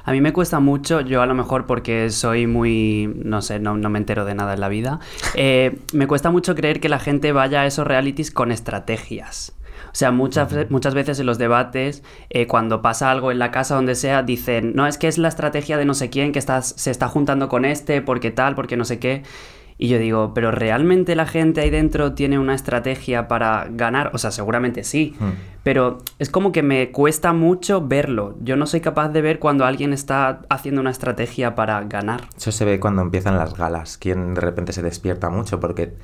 A 0.03 0.12
mí 0.12 0.22
me 0.22 0.34
cuesta 0.34 0.60
mucho, 0.60 1.01
yo 1.01 1.22
a 1.22 1.25
lo 1.25 1.34
mejor 1.34 1.65
porque 1.65 2.10
soy 2.10 2.48
muy, 2.48 3.12
no 3.24 3.41
sé, 3.41 3.60
no, 3.60 3.77
no 3.77 3.89
me 3.89 4.00
entero 4.00 4.25
de 4.25 4.36
nada 4.36 4.53
en 4.53 4.60
la 4.60 4.70
vida, 4.70 5.00
eh, 5.36 5.79
me 5.93 6.08
cuesta 6.08 6.31
mucho 6.31 6.55
creer 6.55 6.79
que 6.79 6.89
la 6.89 7.00
gente 7.00 7.31
vaya 7.31 7.62
a 7.62 7.65
esos 7.65 7.86
realities 7.86 8.31
con 8.31 8.51
estrategias. 8.51 9.53
O 9.91 9.96
sea, 9.96 10.12
muchas, 10.12 10.70
muchas 10.70 10.93
veces 10.93 11.20
en 11.20 11.25
los 11.25 11.38
debates, 11.38 12.01
eh, 12.29 12.48
cuando 12.48 12.81
pasa 12.81 13.12
algo 13.12 13.29
en 13.29 13.39
la 13.39 13.51
casa, 13.51 13.75
donde 13.75 13.96
sea, 13.96 14.24
dicen, 14.24 14.72
no, 14.74 14.88
es 14.88 14.98
que 14.98 15.08
es 15.08 15.17
la 15.17 15.27
estrategia 15.27 15.77
de 15.77 15.84
no 15.84 15.93
sé 15.93 16.10
quién 16.10 16.31
que 16.31 16.39
estás, 16.39 16.74
se 16.77 16.91
está 16.91 17.10
juntando 17.10 17.50
con 17.50 17.65
este, 17.65 18.01
porque 18.01 18.31
tal, 18.31 18.55
porque 18.55 18.77
no 18.77 18.86
sé 18.86 19.00
qué. 19.00 19.24
Y 19.81 19.88
yo 19.88 19.97
digo, 19.97 20.35
pero 20.35 20.51
¿realmente 20.51 21.15
la 21.15 21.25
gente 21.25 21.59
ahí 21.61 21.71
dentro 21.71 22.13
tiene 22.13 22.38
una 22.38 22.53
estrategia 22.53 23.27
para 23.27 23.65
ganar? 23.71 24.11
O 24.13 24.19
sea, 24.19 24.29
seguramente 24.29 24.83
sí. 24.83 25.15
Hmm. 25.19 25.31
Pero 25.63 25.97
es 26.19 26.29
como 26.29 26.51
que 26.51 26.61
me 26.61 26.91
cuesta 26.91 27.33
mucho 27.33 27.88
verlo. 27.88 28.35
Yo 28.43 28.55
no 28.57 28.67
soy 28.67 28.81
capaz 28.81 29.09
de 29.09 29.23
ver 29.23 29.39
cuando 29.39 29.65
alguien 29.65 29.91
está 29.91 30.43
haciendo 30.51 30.81
una 30.81 30.91
estrategia 30.91 31.55
para 31.55 31.81
ganar. 31.85 32.21
Eso 32.38 32.51
se 32.51 32.63
ve 32.63 32.79
cuando 32.79 33.01
empiezan 33.01 33.39
las 33.39 33.57
galas, 33.57 33.97
quien 33.97 34.35
de 34.35 34.41
repente 34.41 34.71
se 34.71 34.83
despierta 34.83 35.31
mucho, 35.31 35.59
porque 35.59 35.95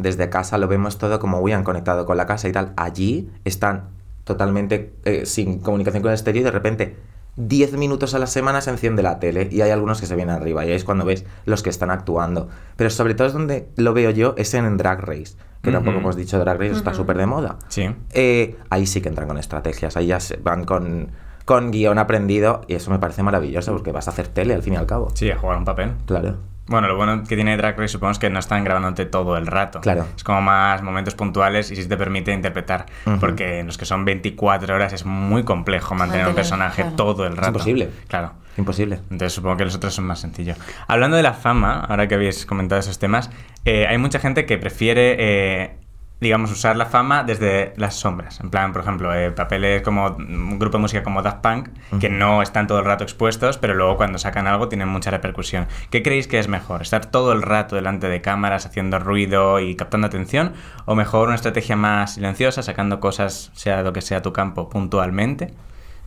desde 0.00 0.28
casa 0.28 0.58
lo 0.58 0.66
vemos 0.66 0.98
todo 0.98 1.20
como 1.20 1.40
muy 1.40 1.52
han 1.52 1.62
conectado 1.62 2.06
con 2.06 2.16
la 2.16 2.26
casa 2.26 2.48
y 2.48 2.52
tal. 2.52 2.72
Allí 2.76 3.30
están 3.44 3.90
totalmente 4.24 4.92
eh, 5.04 5.24
sin 5.24 5.60
comunicación 5.60 6.02
con 6.02 6.10
el 6.10 6.16
exterior 6.16 6.42
y 6.42 6.44
de 6.46 6.50
repente 6.50 6.96
10 7.36 7.74
minutos 7.74 8.14
a 8.14 8.18
la 8.18 8.26
semana 8.26 8.60
se 8.60 8.70
enciende 8.70 9.02
la 9.02 9.18
tele 9.18 9.48
y 9.50 9.60
hay 9.60 9.70
algunos 9.70 10.00
que 10.00 10.06
se 10.06 10.16
vienen 10.16 10.34
arriba 10.34 10.64
y 10.64 10.68
ahí 10.68 10.74
es 10.74 10.84
cuando 10.84 11.04
ves 11.04 11.24
los 11.46 11.62
que 11.62 11.70
están 11.70 11.90
actuando. 11.90 12.48
Pero 12.76 12.90
sobre 12.90 13.14
todo 13.14 13.26
es 13.26 13.32
donde 13.32 13.68
lo 13.76 13.94
veo 13.94 14.10
yo, 14.10 14.34
es 14.36 14.52
en 14.54 14.76
Drag 14.76 15.00
Race, 15.00 15.36
que 15.62 15.70
tampoco 15.72 15.98
hemos 15.98 16.16
dicho 16.16 16.38
Drag 16.38 16.58
Race, 16.58 16.72
está 16.72 16.94
súper 16.94 17.16
de 17.18 17.26
moda. 17.26 17.58
Sí. 17.68 17.88
Eh, 18.12 18.56
ahí 18.70 18.86
sí 18.86 19.00
que 19.00 19.08
entran 19.08 19.28
con 19.28 19.38
estrategias, 19.38 19.96
ahí 19.96 20.08
ya 20.08 20.20
se 20.20 20.36
van 20.36 20.64
con, 20.64 21.10
con 21.44 21.70
guion 21.70 21.98
aprendido 21.98 22.62
y 22.68 22.74
eso 22.74 22.90
me 22.90 22.98
parece 22.98 23.22
maravilloso 23.22 23.72
porque 23.72 23.92
vas 23.92 24.08
a 24.08 24.10
hacer 24.10 24.28
tele 24.28 24.54
al 24.54 24.62
fin 24.62 24.74
y 24.74 24.76
al 24.76 24.86
cabo. 24.86 25.10
Sí, 25.14 25.30
a 25.30 25.38
jugar 25.38 25.58
un 25.58 25.64
papel. 25.64 25.92
Claro. 26.06 26.36
Bueno, 26.70 26.86
lo 26.86 26.96
bueno 26.96 27.24
que 27.24 27.34
tiene 27.34 27.56
Drag 27.56 27.76
Race 27.76 27.88
supongo 27.88 28.12
es 28.12 28.20
que 28.20 28.30
no 28.30 28.38
están 28.38 28.62
grabándote 28.62 29.04
todo 29.04 29.36
el 29.36 29.48
rato. 29.48 29.80
Claro. 29.80 30.06
Es 30.16 30.22
como 30.22 30.40
más 30.40 30.82
momentos 30.82 31.16
puntuales 31.16 31.68
y 31.72 31.76
sí 31.76 31.88
te 31.88 31.96
permite 31.96 32.32
interpretar. 32.32 32.86
Porque 33.18 33.58
en 33.58 33.66
los 33.66 33.76
que 33.76 33.84
son 33.84 34.04
24 34.04 34.72
horas 34.72 34.92
es 34.92 35.04
muy 35.04 35.42
complejo 35.42 35.96
mantener 35.96 36.28
un 36.28 36.34
personaje 36.36 36.82
claro. 36.82 36.96
todo 36.96 37.26
el 37.26 37.36
rato. 37.36 37.48
imposible. 37.48 37.90
Claro. 38.06 38.34
Imposible. 38.56 39.00
Entonces 39.10 39.32
supongo 39.32 39.56
que 39.56 39.64
los 39.64 39.74
otros 39.74 39.92
son 39.92 40.06
más 40.06 40.20
sencillos. 40.20 40.56
Hablando 40.86 41.16
de 41.16 41.24
la 41.24 41.32
fama, 41.32 41.80
ahora 41.80 42.06
que 42.06 42.14
habéis 42.14 42.46
comentado 42.46 42.78
esos 42.78 43.00
temas, 43.00 43.30
eh, 43.64 43.88
hay 43.88 43.98
mucha 43.98 44.20
gente 44.20 44.46
que 44.46 44.56
prefiere, 44.56 45.16
eh, 45.18 45.76
digamos, 46.20 46.52
usar 46.52 46.76
la 46.76 46.86
fama 46.86 47.24
desde 47.24 47.72
las 47.76 47.94
sombras. 47.94 48.40
En 48.40 48.50
plan, 48.50 48.72
por 48.72 48.82
ejemplo, 48.82 49.14
eh, 49.14 49.30
papeles 49.30 49.82
como 49.82 50.08
un 50.18 50.58
grupo 50.58 50.76
de 50.76 50.82
música 50.82 51.02
como 51.02 51.22
Daft 51.22 51.40
Punk, 51.40 51.68
que 51.98 52.10
no 52.10 52.42
están 52.42 52.66
todo 52.66 52.78
el 52.78 52.84
rato 52.84 53.04
expuestos, 53.04 53.56
pero 53.56 53.74
luego 53.74 53.96
cuando 53.96 54.18
sacan 54.18 54.46
algo 54.46 54.68
tienen 54.68 54.88
mucha 54.88 55.10
repercusión. 55.10 55.66
¿Qué 55.90 56.02
creéis 56.02 56.28
que 56.28 56.38
es 56.38 56.48
mejor? 56.48 56.82
¿Estar 56.82 57.06
todo 57.06 57.32
el 57.32 57.40
rato 57.40 57.74
delante 57.74 58.08
de 58.08 58.20
cámaras 58.20 58.66
haciendo 58.66 58.98
ruido 58.98 59.60
y 59.60 59.76
captando 59.76 60.06
atención? 60.06 60.52
¿O 60.84 60.94
mejor 60.94 61.28
una 61.28 61.36
estrategia 61.36 61.76
más 61.76 62.14
silenciosa, 62.14 62.62
sacando 62.62 63.00
cosas, 63.00 63.50
sea 63.54 63.82
lo 63.82 63.94
que 63.94 64.02
sea 64.02 64.20
tu 64.20 64.32
campo, 64.34 64.68
puntualmente? 64.68 65.54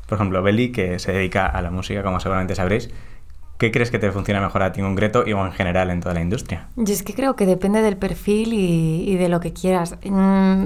Por 0.08 0.17
ejemplo, 0.17 0.43
Beli, 0.43 0.72
que 0.72 1.00
se 1.00 1.12
dedica 1.12 1.48
a 1.48 1.62
la 1.62 1.72
música, 1.72 2.03
como 2.03 2.20
seguramente 2.20 2.53
sabréis, 2.53 2.91
¿qué 3.58 3.72
crees 3.72 3.92
que 3.92 4.00
te 4.00 4.12
funciona 4.12 4.42
mejor 4.42 4.64
a 4.64 4.72
ti 4.72 4.82
en 4.82 4.88
concreto 4.88 5.24
y 5.26 5.34
o 5.34 5.46
en 5.46 5.52
general 5.52 5.90
en 5.92 6.00
toda 6.02 6.14
la 6.16 6.22
industria? 6.22 6.68
Yo 6.76 6.94
es 6.94 7.04
que 7.04 7.14
creo 7.14 7.36
que 7.36 7.46
depende 7.46 7.82
del 7.82 7.98
perfil 7.98 8.54
y, 8.54 9.04
y 9.08 9.16
de 9.16 9.30
lo 9.30 9.40
que 9.40 9.54
quieras. 9.54 9.96
Mm, 10.04 10.64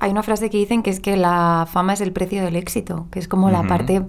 hay 0.00 0.10
una 0.10 0.22
frase 0.22 0.48
que 0.50 0.56
dicen 0.58 0.82
que 0.82 0.90
es 0.90 1.00
que 1.00 1.16
la 1.16 1.66
fama 1.70 1.92
es 1.92 2.00
el 2.00 2.12
precio 2.12 2.42
del 2.42 2.56
éxito, 2.56 3.06
que 3.10 3.18
es 3.18 3.28
como 3.28 3.50
la 3.50 3.62
parte 3.68 4.02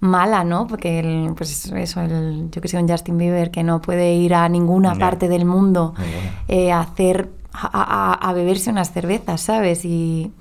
mala, 0.00 0.44
¿no? 0.44 0.66
Porque 0.66 0.98
el, 1.00 1.32
pues 1.36 1.66
eso, 1.72 2.00
el, 2.00 2.48
yo 2.50 2.60
que 2.62 2.68
sé, 2.68 2.78
un 2.78 2.88
Justin 2.88 3.18
Bieber 3.18 3.50
que 3.50 3.62
no 3.62 3.80
puede 3.82 4.14
ir 4.14 4.34
a 4.34 4.48
ninguna 4.48 4.92
parte 5.00 5.28
del 5.28 5.44
mundo 5.44 5.94
eh, 6.48 6.70
a 6.72 6.80
hacer, 6.80 7.30
a, 7.52 8.12
a- 8.12 8.28
a 8.30 8.32
beberse 8.32 8.70
unas 8.70 8.92
cervezas, 8.92 9.40
¿sabes? 9.40 9.84
Y 9.84 10.32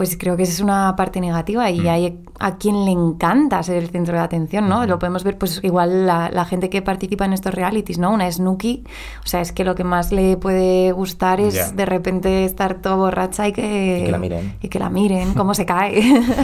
pues 0.00 0.16
creo 0.16 0.34
que 0.34 0.44
esa 0.44 0.52
es 0.54 0.60
una 0.60 0.96
parte 0.96 1.20
negativa 1.20 1.68
y 1.70 1.80
Mm. 1.82 1.88
hay 1.88 2.18
a 2.38 2.56
quien 2.56 2.86
le 2.86 2.90
encanta 2.90 3.62
ser 3.62 3.76
el 3.76 3.90
centro 3.90 4.14
de 4.16 4.20
atención, 4.22 4.66
¿no? 4.66 4.86
Lo 4.86 4.98
podemos 4.98 5.24
ver, 5.24 5.36
pues 5.36 5.60
igual 5.62 6.06
la, 6.06 6.30
la 6.32 6.46
gente 6.46 6.70
que 6.70 6.80
participa 6.80 7.26
en 7.26 7.34
estos 7.34 7.52
realities, 7.52 7.98
¿no? 7.98 8.10
Una 8.10 8.32
Snooki, 8.32 8.82
o 9.22 9.28
sea, 9.28 9.42
es 9.42 9.52
que 9.52 9.62
lo 9.62 9.74
que 9.74 9.84
más 9.84 10.10
le 10.10 10.38
puede 10.38 10.92
gustar 10.92 11.38
es 11.38 11.76
de 11.76 11.84
repente 11.84 12.46
estar 12.46 12.80
todo 12.80 12.96
borracha 12.96 13.46
y 13.46 13.52
que... 13.52 13.98
Y 14.00 14.04
que 14.06 14.10
la 14.10 14.16
miren. 14.18 14.54
Y 14.62 14.68
que 14.70 14.78
la 14.78 14.88
miren, 14.88 15.34
cómo 15.40 15.52
se 15.52 15.66
cae. 15.66 16.00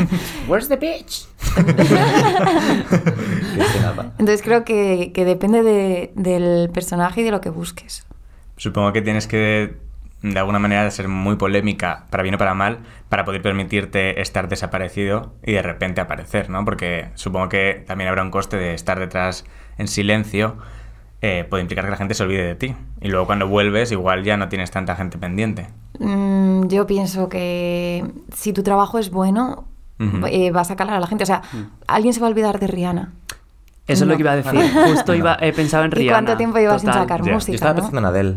Where's 0.49 0.69
the 0.69 0.77
bitch? 0.77 1.27
Entonces 4.19 4.43
creo 4.43 4.65
que, 4.67 5.13
que 5.15 5.25
depende 5.25 5.63
de- 5.63 6.13
del 6.15 6.69
personaje 6.71 7.23
y 7.23 7.25
de 7.25 7.31
lo 7.31 7.41
que 7.41 7.49
busques. 7.49 8.05
Supongo 8.59 8.93
que 8.93 9.01
tienes 9.03 9.27
que, 9.27 9.77
de 10.33 10.39
alguna 10.39 10.59
manera, 10.59 10.91
ser 10.91 11.09
muy 11.09 11.37
polémica, 11.37 12.05
para 12.11 12.23
bien 12.23 12.35
o 12.35 12.39
para 12.39 12.55
mal, 12.55 12.79
para 13.09 13.25
poder 13.25 13.43
permitirte 13.43 14.21
estar 14.21 14.49
desaparecido 14.49 15.33
y 15.45 15.53
de 15.53 15.63
repente 15.63 16.01
aparecer, 16.01 16.51
¿no? 16.51 16.65
Porque 16.65 17.09
supongo 17.15 17.49
que 17.49 17.85
también 17.87 18.09
habrá 18.09 18.23
un 18.23 18.31
coste 18.31 18.57
de 18.57 18.75
estar 18.75 18.99
detrás 18.99 19.45
en 19.79 19.89
silencio. 19.89 20.57
eh, 21.23 21.45
puede 21.49 21.63
implicar 21.63 21.85
que 21.85 21.91
la 21.91 21.97
gente 21.97 22.15
se 22.15 22.23
olvide 22.23 22.43
de 22.45 22.55
ti. 22.55 22.75
Y 23.01 23.09
luego 23.09 23.27
cuando 23.27 23.49
vuelves, 23.49 23.91
igual 23.91 24.23
ya 24.23 24.37
no 24.37 24.49
tienes 24.49 24.71
tanta 24.71 24.95
gente 24.97 25.17
pendiente. 25.19 25.69
Mm, 25.99 26.67
yo 26.69 26.87
pienso 26.87 27.29
que 27.29 28.05
si 28.35 28.53
tu 28.53 28.63
trabajo 28.63 28.99
es 28.99 29.11
bueno, 29.11 29.65
eh, 30.29 30.51
vas 30.51 30.71
a 30.71 30.77
calar 30.77 30.97
a 30.97 31.01
la 31.01 31.07
gente. 31.07 31.25
O 31.25 31.27
sea, 31.27 31.41
alguien 31.87 32.13
se 32.13 32.21
va 32.21 32.27
a 32.27 32.31
olvidar 32.31 32.61
de 32.61 32.67
Rihanna. 32.67 33.13
Eso 33.87 34.05
es 34.05 34.09
lo 34.09 34.15
que 34.17 34.23
iba 34.23 34.33
a 34.33 34.37
decir. 34.37 34.61
Justo 34.89 35.15
iba, 35.23 35.39
he 35.41 35.53
pensado 35.53 35.85
en 35.85 35.93
¿Y 35.93 35.95
Rihanna. 35.95 36.13
cuánto 36.13 36.37
tiempo 36.37 36.59
llevas 36.59 36.83
sin 36.83 36.93
sacar 36.93 37.23
música? 37.23 37.53
Yo 37.53 37.55
estaba 37.55 37.73
¿no? 37.73 37.77
pensando 37.77 37.99
en 38.01 38.05
Adele. 38.05 38.37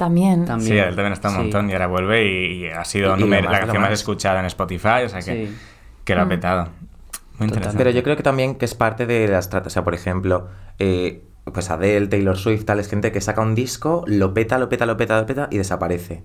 También. 0.00 0.44
También. 0.44 0.72
Sí, 0.72 0.76
él 0.78 0.96
también 0.96 1.12
está 1.12 1.28
un 1.28 1.34
Sí. 1.36 1.40
montón 1.42 1.70
y 1.70 1.72
ahora 1.74 1.86
vuelve 1.86 2.24
y, 2.26 2.64
y 2.64 2.66
ha 2.68 2.84
sido 2.84 3.10
Y- 3.10 3.18
y 3.18 3.20
lo 3.20 3.26
número- 3.26 3.44
más 3.44 3.52
la 3.52 3.58
canción 3.60 3.82
más 3.82 3.90
más. 3.90 3.98
escuchada 4.00 4.40
en 4.40 4.46
Spotify, 4.46 5.04
o 5.04 5.08
sea 5.08 5.20
que, 5.20 5.46
Sí. 5.46 5.56
que 6.04 6.14
lo 6.14 6.22
ha 6.22 6.24
Mm. 6.24 6.28
petado. 6.28 6.68
Muy 7.38 7.48
interesante. 7.48 7.78
Pero 7.78 7.90
yo 7.90 8.02
creo 8.02 8.16
que 8.16 8.22
también 8.22 8.54
que 8.56 8.64
es 8.64 8.74
parte 8.74 9.06
de 9.06 9.28
la 9.28 9.38
estrategia. 9.38 9.68
O 9.68 9.70
sea, 9.70 9.84
por 9.84 9.94
ejemplo, 9.94 10.48
eh, 10.78 11.22
pues 11.52 11.70
Adele, 11.70 12.06
Taylor 12.08 12.36
Swift, 12.36 12.64
tal, 12.64 12.80
es 12.80 12.88
gente 12.88 13.12
que 13.12 13.20
saca 13.20 13.40
un 13.40 13.54
disco, 13.54 14.04
lo 14.06 14.34
peta, 14.34 14.58
lo 14.58 14.68
peta, 14.68 14.86
lo 14.86 14.96
peta, 14.96 15.18
lo 15.20 15.26
peta 15.26 15.48
y 15.50 15.58
desaparece. 15.58 16.22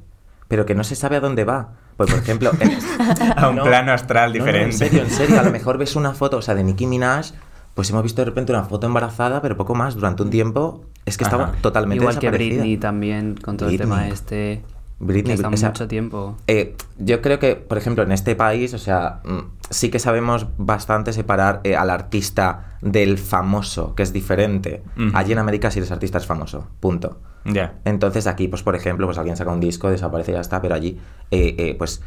Pero 0.47 0.65
que 0.65 0.75
no 0.75 0.83
se 0.83 0.95
sabe 0.95 1.15
a 1.15 1.19
dónde 1.21 1.43
va. 1.43 1.73
Pues, 1.97 2.11
por 2.11 2.19
ejemplo... 2.19 2.51
en- 2.59 2.77
A 3.37 3.49
un 3.49 3.55
No, 3.55 3.63
plano 3.63 3.91
astral 3.93 4.31
no, 4.33 4.39
no, 4.39 4.45
diferente. 4.45 4.71
en 4.71 4.77
serio, 4.77 5.01
en 5.03 5.09
serio. 5.09 5.39
A 5.39 5.43
lo 5.43 5.51
mejor 5.59 5.77
ves 5.77 5.95
una 5.95 6.13
foto, 6.13 6.37
o 6.37 6.41
sea, 6.41 6.53
de 6.53 6.63
Nicki 6.63 6.85
Minaj, 6.85 7.31
pues 7.75 7.89
hemos 7.89 8.03
visto 8.03 8.21
de 8.21 8.25
repente 8.25 8.53
una 8.53 8.63
foto 8.63 8.87
embarazada, 8.87 9.41
pero 9.41 9.57
poco 9.57 9.75
más. 9.75 9.95
Durante 9.95 10.23
un 10.23 10.29
tiempo 10.29 10.85
es 11.05 11.17
que 11.17 11.25
estaba 11.25 11.51
totalmente 11.61 12.01
Igual 12.01 12.17
que. 12.19 12.31
Britney 12.31 12.77
también, 12.77 13.35
con 13.35 13.57
todo 13.57 13.69
el 13.69 13.77
tema 13.77 14.07
este. 14.07 14.63
Britney, 14.97 15.23
que 15.23 15.33
está 15.33 15.49
o 15.49 15.57
sea, 15.57 15.69
mucho 15.69 15.87
tiempo. 15.89 16.37
Eh, 16.47 16.77
yo 16.97 17.21
creo 17.21 17.37
que, 17.37 17.57
por 17.57 17.77
ejemplo, 17.77 18.01
en 18.03 18.13
este 18.13 18.33
país, 18.37 18.73
o 18.73 18.77
sea, 18.77 19.19
mm, 19.25 19.39
sí 19.69 19.89
que 19.89 19.99
sabemos 19.99 20.47
bastante 20.57 21.11
separar 21.11 21.59
eh, 21.65 21.75
al 21.75 21.89
artista 21.89 22.77
del 22.81 23.17
famoso, 23.17 23.93
que 23.93 24.03
es 24.03 24.13
diferente. 24.13 24.81
Allí 25.13 25.33
en 25.33 25.39
América 25.39 25.69
si 25.69 25.79
eres 25.79 25.91
artista 25.91 26.17
es 26.17 26.25
famoso, 26.25 26.67
punto. 26.79 27.19
Ya. 27.43 27.75
Entonces 27.83 28.25
aquí, 28.25 28.47
pues 28.47 28.63
por 28.63 28.75
ejemplo, 28.75 29.05
pues 29.05 29.17
alguien 29.17 29.35
saca 29.35 29.51
un 29.51 29.59
disco, 29.59 29.89
desaparece 29.89 30.31
y 30.31 30.35
ya 30.35 30.39
está, 30.39 30.61
pero 30.61 30.75
allí, 30.75 30.97
eh, 31.29 31.75
pues 31.77 32.01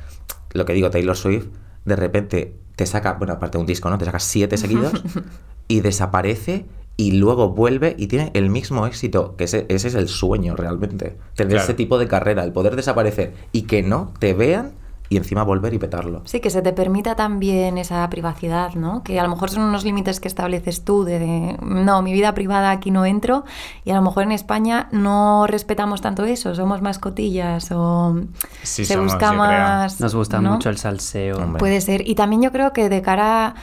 lo 0.53 0.65
que 0.65 0.73
digo, 0.73 0.89
Taylor 0.89 1.17
Swift, 1.17 1.49
de 1.85 1.97
repente 1.97 2.57
te 2.75 2.87
saca, 2.87 3.15
bueno, 3.15 3.35
aparte 3.35 3.59
de 3.59 3.61
un 3.61 3.67
disco, 3.67 3.91
¿no? 3.91 3.99
Te 3.99 4.07
saca 4.07 4.19
siete 4.19 4.57
seguidos 4.57 5.03
y 5.69 5.81
desaparece 5.81 6.67
y 6.97 7.13
luego 7.13 7.51
vuelve 7.51 7.95
y 7.97 8.09
tiene 8.09 8.31
el 8.35 8.51
mismo 8.51 8.85
éxito, 8.87 9.37
que 9.37 9.45
ese, 9.45 9.67
ese 9.69 9.89
es 9.89 9.95
el 9.95 10.09
sueño 10.09 10.57
realmente. 10.57 11.17
Tener 11.37 11.53
Claro. 11.53 11.65
ese 11.65 11.75
tipo 11.75 11.97
de 11.99 12.09
carrera, 12.09 12.43
el 12.43 12.53
poder 12.53 12.75
desaparecer 12.75 13.35
y 13.53 13.63
que 13.63 13.83
no 13.85 14.13
te 14.19 14.35
vean 14.35 14.73
y 15.11 15.17
encima 15.17 15.43
volver 15.43 15.73
y 15.73 15.79
petarlo. 15.79 16.21
Sí, 16.27 16.41
que 16.41 16.51
se 16.51 16.61
te 16.61 16.73
permita 16.75 17.15
también 17.17 17.79
esa 17.79 18.11
privacidad, 18.11 18.75
¿no? 18.75 19.03
Que 19.05 19.19
a 19.19 19.23
lo 19.23 19.31
mejor 19.31 19.49
son 19.49 19.63
unos 19.63 19.85
límites 19.85 20.21
que 20.21 20.29
estableces 20.29 20.85
tú 20.85 21.05
de, 21.05 21.19
de, 21.19 21.57
no, 21.63 22.03
mi 22.03 22.13
vida 22.13 22.35
privada 22.35 22.71
aquí 22.73 22.91
no 22.91 23.07
entro 23.07 23.45
y 23.85 23.91
a 23.93 23.95
lo 23.95 24.03
mejor 24.03 24.25
en 24.25 24.33
España 24.33 24.89
no 24.93 25.47
respetamos 25.47 26.03
tanto 26.03 26.25
eso, 26.25 26.55
somos 26.55 26.83
más 26.83 26.99
cotillas 26.99 27.71
o 27.73 28.21
Sí, 28.63 28.85
se 28.85 28.95
somos, 28.95 29.13
busca 29.13 29.29
creo. 29.29 29.39
más... 29.39 29.99
Nos 30.01 30.15
gusta 30.15 30.41
¿no? 30.43 30.55
mucho 30.55 30.69
el 30.69 30.77
salseo. 30.77 31.39
Hombre. 31.39 31.59
Puede 31.61 31.81
ser. 31.81 32.07
Y 32.07 32.15
también 32.15 32.43
yo 32.43 32.53
creo 32.53 32.73
que 32.75 32.91
de 32.91 33.01
cara 33.01 33.47
a, 33.47 33.55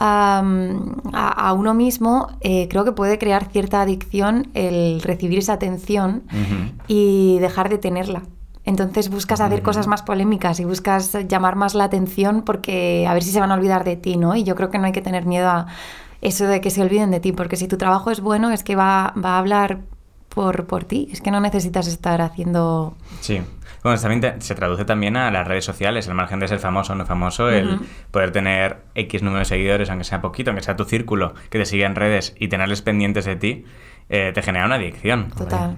a- 0.00 1.48
a 1.48 1.52
uno 1.52 1.74
mismo, 1.74 2.28
eh, 2.40 2.68
creo 2.68 2.84
que 2.84 2.92
puede 2.92 3.18
crear 3.18 3.46
cierta 3.50 3.82
adicción 3.82 4.48
el 4.54 5.00
recibir 5.02 5.38
esa 5.40 5.54
atención 5.54 6.22
y 6.86 7.38
dejar 7.40 7.68
de 7.68 7.78
tenerla. 7.78 8.22
Entonces 8.64 9.08
buscas 9.08 9.40
hacer 9.40 9.62
cosas 9.62 9.86
más 9.86 10.02
polémicas 10.02 10.60
y 10.60 10.64
buscas 10.64 11.16
llamar 11.26 11.56
más 11.56 11.74
la 11.74 11.84
atención 11.84 12.42
porque 12.42 13.06
a 13.08 13.14
ver 13.14 13.22
si 13.22 13.30
se 13.30 13.40
van 13.40 13.50
a 13.50 13.54
olvidar 13.54 13.82
de 13.84 13.96
ti, 13.96 14.16
¿no? 14.16 14.36
Y 14.36 14.44
yo 14.44 14.54
creo 14.54 14.70
que 14.70 14.78
no 14.78 14.84
hay 14.86 14.92
que 14.92 15.00
tener 15.00 15.24
miedo 15.26 15.48
a 15.48 15.66
eso 16.20 16.46
de 16.46 16.60
que 16.60 16.70
se 16.70 16.82
olviden 16.82 17.10
de 17.10 17.20
ti, 17.20 17.32
porque 17.32 17.56
si 17.56 17.66
tu 17.68 17.76
trabajo 17.78 18.10
es 18.10 18.20
bueno 18.20 18.50
es 18.50 18.62
que 18.64 18.76
va, 18.76 19.14
va 19.24 19.36
a 19.36 19.38
hablar 19.38 19.80
por, 20.28 20.66
por 20.66 20.84
ti, 20.84 21.08
es 21.12 21.20
que 21.20 21.30
no 21.30 21.40
necesitas 21.40 21.86
estar 21.86 22.20
haciendo... 22.20 22.96
Sí. 23.20 23.40
Bueno, 23.82 23.98
también 24.00 24.20
te- 24.20 24.40
se 24.40 24.54
traduce 24.54 24.84
también 24.84 25.16
a 25.16 25.30
las 25.30 25.46
redes 25.46 25.64
sociales, 25.64 26.08
al 26.08 26.14
margen 26.14 26.40
de 26.40 26.48
ser 26.48 26.58
famoso 26.58 26.92
o 26.92 26.96
no 26.96 27.06
famoso, 27.06 27.48
el 27.48 27.78
poder 28.10 28.32
tener 28.32 28.78
X 28.94 29.22
número 29.22 29.38
de 29.40 29.44
seguidores, 29.44 29.88
aunque 29.88 30.04
sea 30.04 30.20
poquito, 30.20 30.50
aunque 30.50 30.64
sea 30.64 30.74
tu 30.76 30.84
círculo, 30.84 31.34
que 31.48 31.58
te 31.58 31.64
siga 31.64 31.86
en 31.86 31.94
redes 31.94 32.34
y 32.38 32.48
tenerles 32.48 32.82
pendientes 32.82 33.24
de 33.24 33.36
ti, 33.36 33.64
eh, 34.08 34.32
te 34.34 34.42
genera 34.42 34.66
una 34.66 34.74
adicción. 34.74 35.30
Total. 35.30 35.76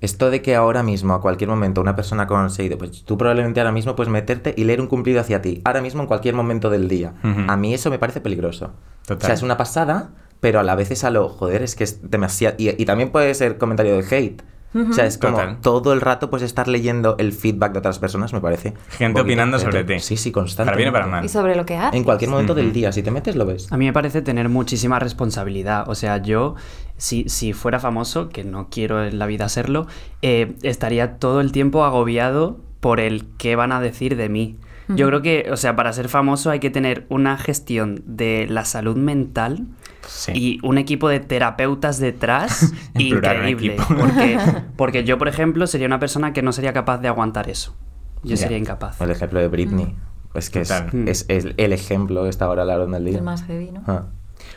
Esto 0.00 0.30
de 0.30 0.42
que 0.42 0.56
ahora 0.56 0.82
mismo, 0.82 1.14
a 1.14 1.20
cualquier 1.20 1.48
momento, 1.50 1.80
una 1.80 1.94
persona 1.94 2.26
con 2.26 2.50
seguido, 2.50 2.76
pues 2.78 3.04
tú 3.04 3.16
probablemente 3.16 3.60
ahora 3.60 3.70
mismo 3.70 3.94
puedes 3.94 4.10
meterte 4.10 4.52
y 4.56 4.64
leer 4.64 4.80
un 4.80 4.88
cumplido 4.88 5.20
hacia 5.20 5.42
ti, 5.42 5.60
ahora 5.64 5.80
mismo 5.82 6.00
en 6.00 6.08
cualquier 6.08 6.34
momento 6.34 6.70
del 6.70 6.88
día. 6.88 7.12
A 7.46 7.56
mí 7.56 7.72
eso 7.74 7.88
me 7.90 7.98
parece 7.98 8.20
peligroso. 8.20 8.72
Total. 9.06 9.18
O 9.18 9.26
sea, 9.26 9.34
es 9.34 9.42
una 9.42 9.56
pasada, 9.56 10.10
pero 10.42 10.58
a 10.58 10.64
la 10.64 10.74
vez 10.74 10.90
es 10.90 11.04
a 11.04 11.10
lo, 11.10 11.28
joder, 11.28 11.62
es 11.62 11.76
que 11.76 11.84
es 11.84 12.10
demasiado... 12.10 12.56
Y, 12.58 12.70
y 12.70 12.84
también 12.84 13.12
puede 13.12 13.32
ser 13.32 13.58
comentario 13.58 13.96
de 13.96 14.04
hate. 14.04 14.42
O 14.74 14.92
sea, 14.92 15.06
es 15.06 15.18
como 15.18 15.36
Total. 15.36 15.60
todo 15.60 15.92
el 15.92 16.00
rato 16.00 16.30
pues 16.30 16.42
estar 16.42 16.66
leyendo 16.66 17.14
el 17.18 17.32
feedback 17.32 17.74
de 17.74 17.78
otras 17.78 18.00
personas, 18.00 18.32
me 18.32 18.40
parece. 18.40 18.74
Gente 18.88 19.20
opinando 19.20 19.60
sobre 19.60 19.84
ti. 19.84 20.00
Sí, 20.00 20.16
sí, 20.16 20.32
constante. 20.32 20.66
Para 20.66 20.76
bien 20.76 20.88
o 20.88 20.92
para 20.92 21.06
mal. 21.06 21.24
Y 21.24 21.28
sobre 21.28 21.54
lo 21.54 21.64
que 21.64 21.76
haces. 21.76 21.94
En 21.94 22.02
cualquier 22.02 22.30
momento 22.30 22.54
del 22.56 22.72
día, 22.72 22.90
si 22.90 23.04
te 23.04 23.12
metes, 23.12 23.36
lo 23.36 23.46
ves. 23.46 23.70
A 23.70 23.76
mí 23.76 23.84
me 23.84 23.92
parece 23.92 24.20
tener 24.20 24.48
muchísima 24.48 24.98
responsabilidad. 24.98 25.88
O 25.88 25.94
sea, 25.94 26.16
yo, 26.16 26.56
si, 26.96 27.28
si 27.28 27.52
fuera 27.52 27.78
famoso, 27.78 28.30
que 28.30 28.42
no 28.42 28.68
quiero 28.68 29.04
en 29.04 29.20
la 29.20 29.26
vida 29.26 29.48
serlo, 29.48 29.86
eh, 30.22 30.56
estaría 30.62 31.18
todo 31.18 31.40
el 31.40 31.52
tiempo 31.52 31.84
agobiado 31.84 32.58
por 32.80 32.98
el 32.98 33.26
qué 33.38 33.54
van 33.54 33.70
a 33.70 33.80
decir 33.80 34.16
de 34.16 34.28
mí. 34.28 34.56
Yo 34.88 35.06
creo 35.06 35.22
que, 35.22 35.48
o 35.50 35.56
sea, 35.56 35.74
para 35.76 35.92
ser 35.92 36.08
famoso 36.08 36.50
hay 36.50 36.58
que 36.60 36.68
tener 36.70 37.06
una 37.08 37.38
gestión 37.38 38.02
de 38.06 38.46
la 38.48 38.64
salud 38.64 38.96
mental 38.96 39.66
Sí. 40.06 40.32
y 40.34 40.58
un 40.66 40.78
equipo 40.78 41.08
de 41.08 41.20
terapeutas 41.20 41.98
detrás 42.00 42.72
increíble. 42.98 43.76
Porque, 43.88 44.38
porque 44.76 45.04
yo, 45.04 45.18
por 45.18 45.28
ejemplo, 45.28 45.66
sería 45.66 45.86
una 45.86 46.00
persona 46.00 46.32
que 46.32 46.42
no 46.42 46.52
sería 46.52 46.72
capaz 46.72 46.98
de 46.98 47.08
aguantar 47.08 47.48
eso. 47.48 47.76
Yo 48.24 48.36
sería 48.36 48.58
incapaz. 48.58 49.00
El 49.00 49.10
ejemplo 49.10 49.38
de 49.40 49.48
Britney. 49.48 49.94
Es 50.34 50.48
que 50.50 50.60
es, 50.62 50.70
es- 51.06 51.24
es 51.28 51.46
el 51.56 51.72
ejemplo 51.72 52.22
que 52.24 52.30
está 52.30 52.46
ahora 52.46 52.62
a 52.62 52.64
la 52.64 52.76
orden 52.76 52.92
del 52.92 53.04
día. 53.04 53.18
El 53.18 53.22
más 53.24 53.44
heavy, 53.44 53.70
¿no? 53.70 53.82
Ah. 53.86 54.06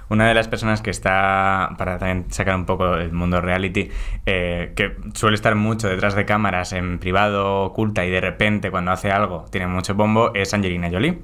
Una 0.10 0.28
de 0.28 0.34
las 0.34 0.48
personas 0.48 0.82
que 0.82 0.92
está, 0.92 1.72
para 1.78 1.98
también 1.98 2.26
sacar 2.32 2.56
un 2.56 2.66
poco 2.66 2.96
el 2.96 3.12
mundo 3.12 3.42
reality, 3.42 3.90
eh, 4.26 4.74
que 4.76 4.96
suele 5.14 5.36
estar 5.36 5.56
mucho 5.56 5.88
detrás 5.88 6.16
de 6.16 6.26
cámaras 6.26 6.74
en 6.74 7.00
privado, 7.00 7.64
oculta, 7.64 8.06
y 8.06 8.10
de 8.10 8.22
repente 8.22 8.72
cuando 8.72 8.92
hace 8.92 9.12
algo 9.12 9.46
tiene 9.50 9.68
mucho 9.68 9.96
bombo, 9.96 10.34
es 10.34 10.54
Angelina 10.54 10.90
Jolie. 10.90 11.20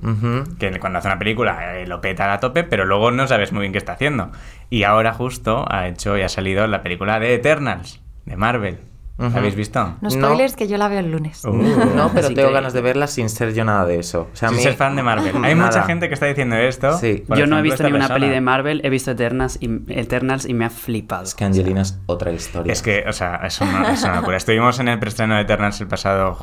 Que 0.60 0.80
cuando 0.80 1.00
hace 1.00 1.08
una 1.08 1.20
película 1.20 1.78
eh, 1.78 1.88
lo 1.88 2.02
peta 2.02 2.26
a 2.26 2.28
la 2.28 2.40
tope, 2.40 2.64
pero 2.64 2.86
luego 2.86 3.12
no 3.12 3.28
sabes 3.28 3.52
muy 3.52 3.62
bien 3.62 3.72
qué 3.72 3.78
está 3.78 3.94
haciendo. 3.94 4.32
Y 4.70 4.84
ahora 4.84 5.14
justo 5.14 5.66
ha 5.70 5.88
hecho 5.88 6.18
y 6.18 6.22
ha 6.22 6.30
salido 6.30 6.66
la 6.68 6.82
película 6.82 7.20
de 7.20 7.34
Eternals, 7.34 8.02
de 8.26 8.38
Marvel. 8.38 8.91
¿La 9.22 9.28
Ujú. 9.28 9.38
habéis 9.38 9.56
visto? 9.56 9.80
No 9.84 9.98
No. 10.02 10.10
spoilers, 10.10 10.56
que 10.56 10.68
yo 10.68 10.78
la 10.78 10.88
veo 10.88 11.00
el 11.00 11.12
lunes. 11.12 11.46
Uh. 11.46 11.52
No, 11.54 12.12
pero 12.14 12.30
tengo 12.30 12.48
que- 12.50 12.54
ganas 12.54 12.74
de 12.74 12.82
verla 12.82 13.08
sin 13.08 13.30
ser 13.30 13.54
yo 13.54 13.64
nada 13.64 13.86
de 13.86 14.00
eso. 14.00 14.30
O 14.34 14.36
sea, 14.36 14.50
Sin 14.50 14.58
mí- 14.58 14.64
ser 14.64 14.74
fan 14.74 14.96
de 14.96 15.04
Marvel. 15.04 15.34
Hay 15.46 15.56
mucha 15.56 15.84
gente 15.84 16.08
que 16.08 16.14
está 16.16 16.26
diciendo 16.26 16.56
esto. 16.56 16.98
Sí. 16.98 17.24
Yo 17.36 17.46
no 17.48 17.58
he 17.60 17.62
visto 17.62 17.76
esta 17.76 17.84
ni 17.90 17.92
una 17.92 18.08
persona. 18.08 18.16
peli 18.20 18.30
de 18.30 18.42
Marvel, 18.42 18.82
he 18.84 18.90
visto 18.90 19.12
Eternals 19.12 19.58
y, 19.62 19.70
Eternals 19.90 20.46
y 20.46 20.54
me 20.54 20.66
ha 20.66 20.70
flipado. 20.70 21.24
Es 21.24 21.36
que 21.36 21.46
Angelina 21.46 21.82
es 21.82 22.00
otra 22.08 22.32
historia. 22.32 22.74
Es 22.74 22.82
que, 22.82 23.04
o 23.08 23.14
sea, 23.14 23.36
es 23.46 23.62
una, 23.62 23.94
es 23.94 24.04
una 24.04 24.16
locura. 24.16 24.38
Estuvimos 24.38 24.80
en 24.80 24.88
el 24.88 24.98
preestreno 25.00 25.36
de 25.36 25.42
Eternals 25.42 25.80
el 25.82 25.88
pasado 25.88 26.36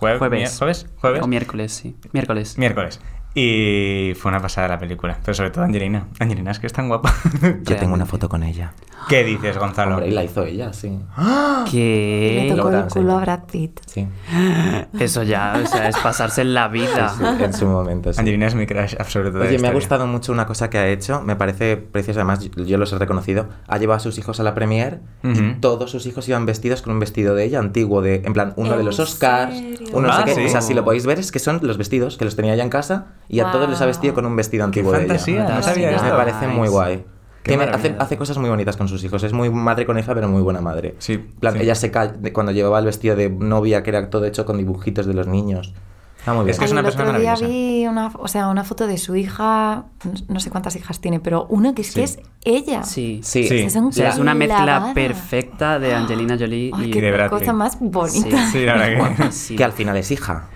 jue- 0.00 0.18
Jueves. 0.18 0.30
mier- 0.52 0.58
¿Jueves? 0.58 0.86
¿Jueves? 0.96 1.22
O 1.22 1.26
miércoles, 1.28 1.72
sí. 1.72 1.96
Miércoles. 2.12 2.58
Miércoles. 2.58 3.00
Y 3.34 4.12
fue 4.16 4.30
una 4.30 4.40
pasada 4.40 4.68
la 4.68 4.78
película. 4.78 5.18
Pero 5.24 5.34
sobre 5.34 5.50
todo 5.50 5.64
Angelina. 5.64 6.06
Angelina 6.20 6.52
es 6.52 6.58
que 6.60 6.66
es 6.68 6.72
tan 6.72 6.88
guapa. 6.88 7.12
Yo 7.64 7.76
tengo 7.76 7.94
una 7.94 8.06
foto 8.06 8.28
con 8.28 8.42
ella. 8.44 8.72
¿Qué 9.08 9.22
dices, 9.24 9.58
Gonzalo? 9.58 9.96
Hombre, 9.96 10.08
y 10.08 10.12
la 10.12 10.24
hizo 10.24 10.44
ella, 10.44 10.72
sí. 10.72 10.86
Y 10.88 11.70
¿Qué? 11.70 12.46
le 12.48 12.54
tocó 12.54 12.70
Logra, 12.70 12.84
el 12.84 12.88
culo 12.90 13.10
sí. 13.10 13.16
a 13.16 13.20
Brad 13.20 13.40
Pitt. 13.50 13.80
Sí. 13.86 14.06
Eso 14.98 15.22
ya, 15.24 15.60
o 15.62 15.66
sea, 15.66 15.88
es 15.88 15.96
pasarse 15.98 16.40
en 16.42 16.54
la 16.54 16.68
vida. 16.68 17.12
Sí, 17.18 17.24
en 17.44 17.52
su 17.52 17.66
momento, 17.66 18.12
sí. 18.12 18.20
Angelina 18.20 18.46
es 18.46 18.54
mi 18.54 18.66
crush 18.66 18.94
absoluto 18.98 19.38
de 19.40 19.48
Oye, 19.48 19.58
me 19.58 19.68
ha 19.68 19.72
gustado 19.72 20.06
mucho 20.06 20.32
una 20.32 20.46
cosa 20.46 20.70
que 20.70 20.78
ha 20.78 20.88
hecho, 20.88 21.20
me 21.20 21.36
parece 21.36 21.76
preciosa, 21.76 22.20
además 22.20 22.48
yo, 22.56 22.78
los 22.78 22.92
he 22.92 22.98
reconocido. 22.98 23.48
Ha 23.68 23.76
llevado 23.78 23.96
a 23.96 24.00
sus 24.00 24.16
hijos 24.16 24.40
a 24.40 24.42
la 24.42 24.54
premier 24.54 25.00
y 25.22 25.28
Ujú. 25.32 25.42
todos 25.60 25.90
sus 25.90 26.06
hijos 26.06 26.26
iban 26.28 26.46
vestidos 26.46 26.80
con 26.80 26.92
un 26.94 27.00
vestido 27.00 27.34
de 27.34 27.44
ella 27.44 27.58
antiguo, 27.58 28.00
de 28.00 28.22
en 28.24 28.32
plan 28.32 28.54
uno 28.56 28.72
de 28.72 28.78
¿En 28.80 28.86
los 28.86 29.00
Oscars, 29.00 29.54
serio? 29.54 29.88
uno 29.92 30.06
no 30.06 30.12
Ah, 30.14 30.18
sé 30.20 30.24
qué. 30.26 30.34
sí. 30.36 30.44
O 30.46 30.48
sea, 30.48 30.60
si 30.62 30.72
lo 30.72 30.84
podéis 30.84 31.04
ver 31.04 31.18
es 31.18 31.30
que 31.32 31.40
son 31.40 31.58
los 31.62 31.76
vestidos 31.76 32.16
que 32.16 32.24
los 32.24 32.36
tenía 32.36 32.54
ella 32.54 32.62
en 32.62 32.70
casa 32.70 33.08
y 33.28 33.40
a 33.40 33.50
todos 33.50 33.68
les 33.68 33.80
ha 33.80 33.86
vestido 33.86 34.14
con 34.14 34.26
un 34.26 34.36
vestido 34.36 34.62
¡Qué 34.64 34.80
antiguo 34.80 34.92
de 34.92 34.98
fantasía! 34.98 35.44
ella. 35.46 35.54
No 35.56 35.62
sabía 35.62 35.90
Me 35.90 35.96
esto. 35.96 36.16
parece 36.16 36.48
muy 36.48 36.68
guay. 36.68 37.04
Qué 37.42 37.56
Tiene- 37.56 37.64
hace, 37.72 37.94
hace 37.98 38.16
cosas 38.16 38.38
muy 38.38 38.48
bonitas 38.48 38.76
con 38.76 38.88
sus 38.88 39.04
hijos. 39.04 39.22
Es 39.22 39.34
muy 39.34 39.50
madre 39.50 39.84
coneja, 39.84 40.14
pero 40.14 40.28
muy 40.28 40.40
buena 40.40 40.62
madre. 40.62 40.94
Sí, 40.98 41.18
plan, 41.18 41.52
sí. 41.54 41.60
Ella 41.60 41.74
se 41.74 41.90
de- 41.90 42.32
cuando 42.32 42.52
llevaba 42.52 42.78
el 42.78 42.86
vestido 42.86 43.16
de 43.16 43.28
novia, 43.28 43.82
que 43.82 43.90
era 43.90 44.08
todo 44.08 44.24
hecho 44.24 44.46
con 44.46 44.56
dibujitos 44.56 45.04
de 45.06 45.12
los 45.12 45.26
niños. 45.26 45.74
Está 46.18 46.32
muy 46.32 46.44
bien. 46.46 46.52
Es 46.52 46.58
que 46.58 46.64
es 46.64 46.70
una 46.72 46.80
el 46.80 46.86
persona 46.86 47.10
otro 47.10 47.20
día 47.20 47.34
vi 47.34 47.86
una, 47.86 48.10
o 48.18 48.28
sea, 48.28 48.48
una 48.48 48.64
foto 48.64 48.86
de 48.86 48.96
su 48.96 49.14
hija, 49.14 49.84
no 50.28 50.40
sé 50.40 50.48
cuántas 50.48 50.74
hijas 50.74 50.98
tiene, 51.02 51.20
pero 51.20 51.44
una 51.50 51.74
que 51.74 51.82
es 51.82 51.92
que 51.92 52.06
Sí. 52.06 52.18
es 52.22 52.26
ella. 52.46 52.82
Sí. 52.82 53.20
Sí. 53.22 53.46
Sí. 53.46 53.58
Es, 53.58 53.76
O 53.76 53.92
sea, 53.92 54.08
es 54.08 54.16
una 54.16 54.32
mezcla 54.34 54.92
perfecta 54.94 55.78
de 55.78 55.92
Angelina 55.92 56.38
Jolie 56.38 56.70
Ay, 56.72 56.86
y 56.86 56.90
qué 56.90 57.02
de 57.02 57.12
Brad 57.12 57.28
cosa 57.28 57.44
Pitt. 57.44 57.52
más 57.52 57.76
bonita. 57.78 58.46
Sí. 58.46 58.52
Sí, 58.52 58.64
la 58.64 58.74
verdad 58.76 59.16
que... 59.48 59.56
Que 59.56 59.64
al 59.64 59.72
final 59.72 59.98
es 59.98 60.10
hija. 60.10 60.48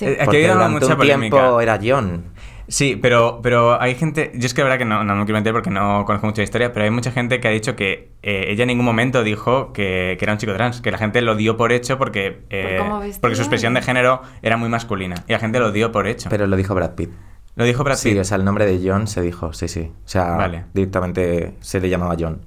Sí. 0.00 0.06
Eh, 0.06 0.18
Aquí 0.20 0.44
ha 0.46 0.54
mucha 0.68 0.86
un 0.86 0.96
polémica. 0.96 1.36
tiempo 1.36 1.60
era 1.60 1.78
John. 1.82 2.24
Sí, 2.68 2.96
pero, 2.96 3.40
pero 3.42 3.78
hay 3.82 3.96
gente, 3.96 4.30
yo 4.34 4.46
es 4.46 4.54
que 4.54 4.60
la 4.62 4.66
verdad 4.68 4.78
que 4.78 4.84
no, 4.84 5.02
no 5.04 5.14
me 5.16 5.24
quiero 5.24 5.38
meter 5.40 5.52
porque 5.52 5.70
no 5.70 6.04
conozco 6.06 6.26
mucha 6.28 6.42
historia, 6.42 6.72
pero 6.72 6.84
hay 6.84 6.90
mucha 6.90 7.10
gente 7.10 7.38
que 7.40 7.48
ha 7.48 7.50
dicho 7.50 7.74
que 7.76 8.12
eh, 8.22 8.44
ella 8.48 8.62
en 8.62 8.68
ningún 8.68 8.86
momento 8.86 9.22
dijo 9.24 9.72
que, 9.72 10.16
que 10.18 10.24
era 10.24 10.32
un 10.32 10.38
chico 10.38 10.54
trans, 10.54 10.80
que 10.80 10.90
la 10.90 10.96
gente 10.96 11.20
lo 11.20 11.34
dio 11.34 11.56
por 11.56 11.72
hecho 11.72 11.98
porque, 11.98 12.44
eh, 12.48 12.80
porque 13.20 13.34
su 13.36 13.42
expresión 13.42 13.74
de 13.74 13.82
género 13.82 14.22
era 14.40 14.56
muy 14.56 14.68
masculina 14.70 15.16
y 15.28 15.32
la 15.32 15.38
gente 15.40 15.58
lo 15.58 15.72
dio 15.72 15.92
por 15.92 16.06
hecho. 16.06 16.30
Pero 16.30 16.46
lo 16.46 16.56
dijo 16.56 16.74
Brad 16.74 16.92
Pitt. 16.94 17.10
lo 17.56 17.64
dijo 17.64 17.82
Brad 17.84 17.96
Sí, 17.96 18.10
Pitt. 18.12 18.20
o 18.20 18.24
sea, 18.24 18.36
el 18.38 18.44
nombre 18.44 18.64
de 18.66 18.80
John 18.88 19.06
se 19.08 19.20
dijo, 19.20 19.52
sí, 19.52 19.66
sí. 19.68 19.90
O 20.04 20.08
sea, 20.08 20.30
Vale. 20.36 20.64
directamente 20.72 21.56
se 21.60 21.80
le 21.80 21.88
llamaba 21.90 22.14
John. 22.18 22.40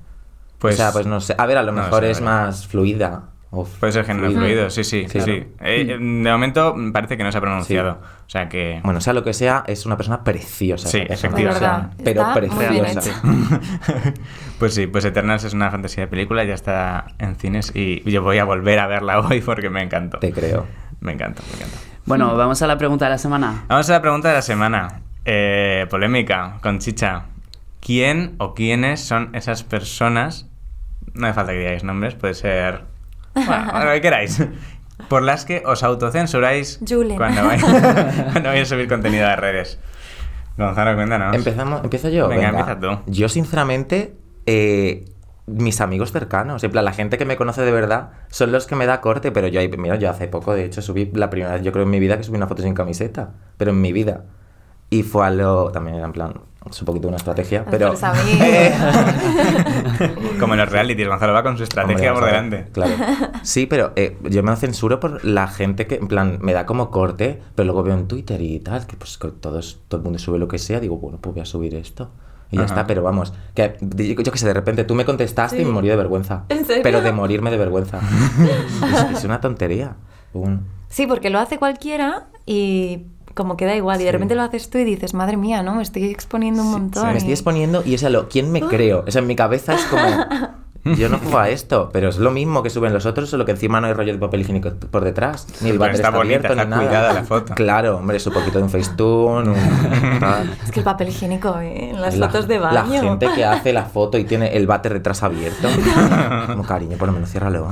Pues- 0.57 0.75
o 0.75 0.77
sea, 0.77 0.91
pues 0.93 1.05
no 1.05 1.19
sé. 1.19 1.35
A 1.37 1.45
ver, 1.45 1.57
a 1.57 1.63
lo 1.63 1.73
no 1.73 1.81
mejor 1.83 2.03
sé, 2.03 2.11
es 2.11 2.21
la 2.21 2.25
más 2.25 2.65
fluida. 2.65 3.33
Puede 3.79 3.93
ser 3.93 4.05
género 4.05 4.31
fluido. 4.31 4.41
fluido, 4.41 4.69
sí, 4.69 4.83
sí, 4.83 5.03
sí. 5.03 5.09
Claro. 5.09 5.25
sí. 5.25 5.45
Eh, 5.61 5.85
de 5.85 5.97
momento 6.31 6.75
parece 6.91 7.17
que 7.17 7.23
no 7.23 7.31
se 7.31 7.37
ha 7.37 7.41
pronunciado. 7.41 7.99
O 8.25 8.29
sea 8.29 8.49
que... 8.49 8.81
Bueno, 8.83 8.99
sea 8.99 9.13
lo 9.13 9.23
que 9.23 9.33
sea, 9.33 9.63
es 9.67 9.85
una 9.85 9.95
persona 9.95 10.23
preciosa. 10.23 10.89
Sí, 10.89 11.03
efectivamente. 11.07 12.03
Pero 12.03 12.25
preciosa. 12.33 13.21
pues 14.59 14.73
sí, 14.73 14.87
pues 14.87 15.05
Eternals 15.05 15.43
es 15.43 15.53
una 15.53 15.69
fantasía 15.69 16.05
de 16.05 16.07
película, 16.07 16.43
ya 16.43 16.55
está 16.55 17.05
en 17.19 17.35
cines 17.35 17.71
y 17.75 18.09
yo 18.09 18.23
voy 18.23 18.39
a 18.39 18.43
volver 18.43 18.79
a 18.79 18.87
verla 18.87 19.19
hoy 19.27 19.41
porque 19.41 19.69
me 19.69 19.83
encantó. 19.83 20.17
Te 20.19 20.31
creo. 20.31 20.65
Me 20.99 21.11
encanta, 21.11 21.43
me 21.51 21.57
encanta. 21.57 21.77
Bueno, 22.05 22.35
vamos 22.35 22.61
a 22.61 22.67
la 22.67 22.77
pregunta 22.77 23.05
de 23.05 23.11
la 23.11 23.17
semana. 23.17 23.65
Vamos 23.67 23.89
a 23.89 23.93
la 23.93 24.01
pregunta 24.01 24.29
de 24.29 24.35
la 24.35 24.41
semana. 24.41 25.01
Eh, 25.25 25.85
polémica, 25.89 26.57
con 26.61 26.79
chicha. 26.79 27.25
¿Quién 27.79 28.35
o 28.39 28.53
quiénes 28.53 29.01
son 29.01 29.35
esas 29.35 29.63
personas? 29.63 30.49
No 31.13 31.27
hace 31.27 31.33
falta 31.35 31.51
que 31.51 31.59
digáis 31.59 31.83
nombres, 31.83 32.15
puede 32.15 32.33
ser. 32.33 32.92
Bueno, 33.34 33.86
lo 33.86 33.91
que 33.93 34.02
queráis. 34.02 34.43
Por 35.10 35.24
las 35.24 35.46
que 35.46 35.63
os 35.65 35.84
autocensuráis 35.84 36.80
Julen. 36.88 37.17
cuando 37.17 37.43
vais, 37.46 37.63
cuando 38.32 38.50
vais 38.50 38.62
a 38.62 38.65
subir 38.65 38.88
contenido 38.88 39.28
a 39.28 39.36
redes. 39.36 39.80
Gonzalo, 40.58 40.96
cuéntanos. 40.96 41.36
Empezamos, 41.36 41.84
empiezo 41.84 42.10
yo. 42.10 42.28
Venga, 42.28 42.50
empieza 42.50 42.80
tú. 42.80 43.00
Yo, 43.08 43.28
sinceramente, 43.28 44.15
eh, 44.46 45.06
mis 45.48 45.82
amigos 45.82 46.12
cercanos, 46.12 46.63
en 46.63 46.72
plan, 46.72 46.86
la 46.86 46.93
gente 46.93 47.17
que 47.17 47.26
me 47.26 47.36
conoce 47.38 47.63
de 47.63 47.72
verdad, 47.72 48.12
son 48.30 48.52
los 48.52 48.67
que 48.67 48.76
me 48.76 48.86
da 48.86 49.02
corte, 49.02 49.32
pero 49.32 49.48
yo, 49.48 49.60
ahí- 49.60 49.69
mira, 49.78 49.96
yo 49.98 50.10
hace 50.10 50.28
poco, 50.28 50.54
de 50.54 50.65
hecho, 50.65 50.82
subí 50.82 51.12
la 51.13 51.30
primera 51.30 51.54
vez, 51.54 51.63
yo 51.63 51.72
creo 51.72 51.84
en 51.86 51.89
mi 51.89 52.00
vida 52.00 52.17
que 52.17 52.24
subí 52.24 52.38
una 52.38 52.48
foto 52.48 52.62
sin 52.62 52.74
camiseta, 52.76 53.32
pero 53.58 53.72
en 53.72 53.82
mi 53.82 53.91
vida. 53.91 54.26
Y 54.91 55.02
fue 55.04 55.26
algo, 55.26 55.72
también 55.72 55.96
era 55.98 56.06
en 56.06 56.13
plan, 56.13 56.34
es 56.69 56.82
un 56.82 56.86
poquito 56.86 57.08
una 57.08 57.17
estrategia, 57.17 57.65
pero... 57.69 57.93
Como 60.39 60.54
en 60.54 60.60
los 60.60 60.71
realities, 60.71 61.08
Gonzalo 61.08 61.34
va 61.34 61.43
con 61.43 61.58
su 61.58 61.63
estrategia 61.63 62.13
Hombre, 62.13 62.21
por 62.21 62.26
delante. 62.26 62.67
Claro. 62.71 62.93
Sí, 63.43 63.65
pero 63.65 63.91
eh, 63.95 64.17
yo 64.30 64.43
me 64.43 64.56
censuro 64.56 64.99
por 64.99 65.23
la 65.26 65.47
gente 65.47 65.88
que, 65.88 65.95
en 65.95 66.08
plan, 66.08 66.39
me 66.41 66.54
da 66.54 66.65
como 66.65 66.91
corte, 66.91 67.41
pero 67.56 67.65
luego 67.65 67.84
veo 67.84 67.95
en 67.95 68.08
Twitter 68.08 68.41
y 68.41 68.60
tal, 68.60 68.88
que 68.88 68.95
pues 68.95 69.17
que 69.17 69.30
todos, 69.30 69.82
todo 69.88 69.99
el 69.99 70.04
mundo 70.04 70.19
sube 70.19 70.39
lo 70.39 70.47
que 70.47 70.58
sea, 70.58 70.80
digo, 70.80 70.97
bueno, 70.97 71.19
pues 71.21 71.36
voy 71.36 71.41
a 71.41 71.45
subir 71.45 71.76
esto. 71.76 72.12
Y 72.52 72.58
ya 72.58 72.63
Ajá. 72.63 72.73
está, 72.73 72.88
pero 72.88 73.02
vamos, 73.02 73.34
que 73.56 73.78
yo, 73.82 74.32
que 74.32 74.38
sé, 74.38 74.45
de 74.45 74.54
repente 74.54 74.84
tú 74.84 74.95
me 74.95 75.06
contestaste 75.06 75.62
y 75.62 75.65
me 75.65 75.71
morí 75.71 75.88
de 75.88 75.95
vergüenza. 75.95 76.43
¿En 76.49 76.65
serio? 76.65 76.84
Pero 76.84 77.02
de 77.02 77.12
morirme 77.12 77.49
de 77.49 77.58
vergüenza. 77.58 77.99
es, 79.12 79.17
es 79.17 79.23
una 79.23 79.41
tontería. 79.41 79.95
Sí, 80.89 81.08
porque 81.08 81.30
lo 81.30 81.39
hace 81.39 81.58
cualquiera 81.58 82.28
y 82.45 83.08
como 83.34 83.58
que 83.58 83.65
da 83.65 83.76
igual. 83.76 84.00
Y 84.02 84.04
de 84.04 84.10
Sí. 84.10 84.13
repente 84.13 84.36
lo 84.36 84.41
haces 84.43 84.69
tú 84.69 84.78
y 84.78 84.84
dices, 84.84 85.13
madre 85.13 85.38
mía, 85.38 85.63
¿no? 85.63 85.76
Me 85.76 85.84
estoy 85.84 86.06
exponiendo 86.06 86.62
un 86.62 86.72
montón. 86.72 87.08
me 87.08 87.13
y- 87.13 87.17
estoy 87.17 87.34
exponiendo 87.34 87.84
y 87.86 87.93
es 87.96 88.04
a 88.04 88.10
lo, 88.10 88.30
¿quién 88.30 88.52
me 88.52 88.62
creo? 88.62 89.04
O 89.08 89.12
sea, 89.12 89.22
en 89.22 89.28
mi 89.28 89.36
cabeza 89.36 89.74
es 89.74 89.84
como, 89.86 90.04
yo 90.98 91.08
no 91.10 91.17
juego 91.17 91.38
a 91.39 91.50
esto, 91.50 91.89
pero 91.93 92.10
es 92.10 92.17
lo 92.17 92.30
mismo 92.32 92.62
que 92.62 92.69
suben 92.69 92.91
los 92.93 93.06
otros, 93.06 93.30
solo 93.30 93.46
que 93.46 93.52
encima 93.52 93.80
no 93.80 93.88
hay 93.88 93.93
rollo 93.93 94.12
de 94.12 94.19
papel 94.19 94.41
higiénico 94.41 94.72
por 94.91 95.04
detrás, 95.06 95.48
ni 95.62 95.69
el 95.69 95.80
váter 95.80 95.96
está 95.96 96.08
está, 96.10 96.17
bonita, 96.17 96.36
abierto, 96.48 96.54
está 96.54 96.63
ni 96.65 96.69
nada. 96.72 96.84
cuidada 96.86 97.13
la 97.13 97.24
foto. 97.24 97.56
Claro, 97.56 97.98
hombre, 97.98 98.17
es 98.17 98.28
un 98.28 98.34
poquito 98.34 98.58
de 98.58 98.65
un 98.65 98.69
Facetune, 98.69 99.50
un... 99.50 99.56
Es 100.63 100.72
que 100.72 100.80
el 100.82 100.84
papel 100.84 101.08
higiénico 101.10 101.58
¿eh? 101.60 101.91
en 101.91 102.02
las 102.02 102.17
La- 102.17 102.28
fotos 102.28 102.48
de 102.50 102.60
baño. 102.60 102.74
La 102.74 102.86
gente 102.86 103.30
que 103.34 103.46
hace 103.46 103.72
la 103.72 103.86
foto 103.86 104.17
y 104.17 104.26
tiene 104.26 104.56
el 104.58 104.67
váter 104.67 104.93
detrás 104.93 105.24
abierto. 105.24 105.69
Como 106.48 106.63
cariño, 106.63 106.98
por 106.98 107.08
lo 107.08 107.13
menos 107.13 107.30
ciérralo. 107.30 107.69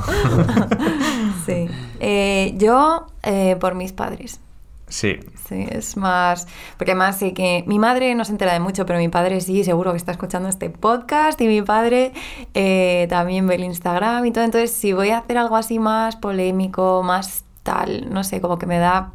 Sí. 1.46 1.68
Eh, 2.00 2.54
yo, 2.58 3.08
eh, 3.24 3.58
por 3.60 3.76
mis 3.76 3.92
padres. 3.94 4.40
Sí. 4.92 5.20
Sí, 5.48 5.66
es 5.70 5.96
más. 5.98 6.48
Porque 6.78 6.92
además 6.92 7.18
sé 7.18 7.34
que 7.34 7.64
mi 7.66 7.80
madre 7.80 8.14
no 8.14 8.26
se 8.26 8.34
entera 8.34 8.54
de 8.54 8.60
mucho, 8.60 8.86
pero 8.86 9.00
mi 9.00 9.08
padre 9.08 9.40
sí, 9.42 9.64
seguro 9.64 9.92
que 9.92 9.98
está 9.98 10.12
escuchando 10.12 10.50
este 10.50 10.70
podcast. 10.70 11.40
Y 11.42 11.48
mi 11.48 11.62
padre 11.62 12.12
eh, 12.54 13.08
también 13.10 13.48
ve 13.48 13.56
el 13.56 13.64
Instagram 13.64 14.26
y 14.26 14.32
todo. 14.32 14.44
Entonces, 14.44 14.72
si 14.72 14.94
voy 14.94 15.10
a 15.10 15.20
hacer 15.20 15.38
algo 15.38 15.56
así 15.56 15.80
más 15.80 16.18
polémico, 16.18 17.04
más 17.04 17.46
tal, 17.64 18.14
no 18.14 18.24
sé, 18.24 18.42
como 18.42 18.60
que 18.60 18.66
me 18.66 18.80
da 18.80 19.14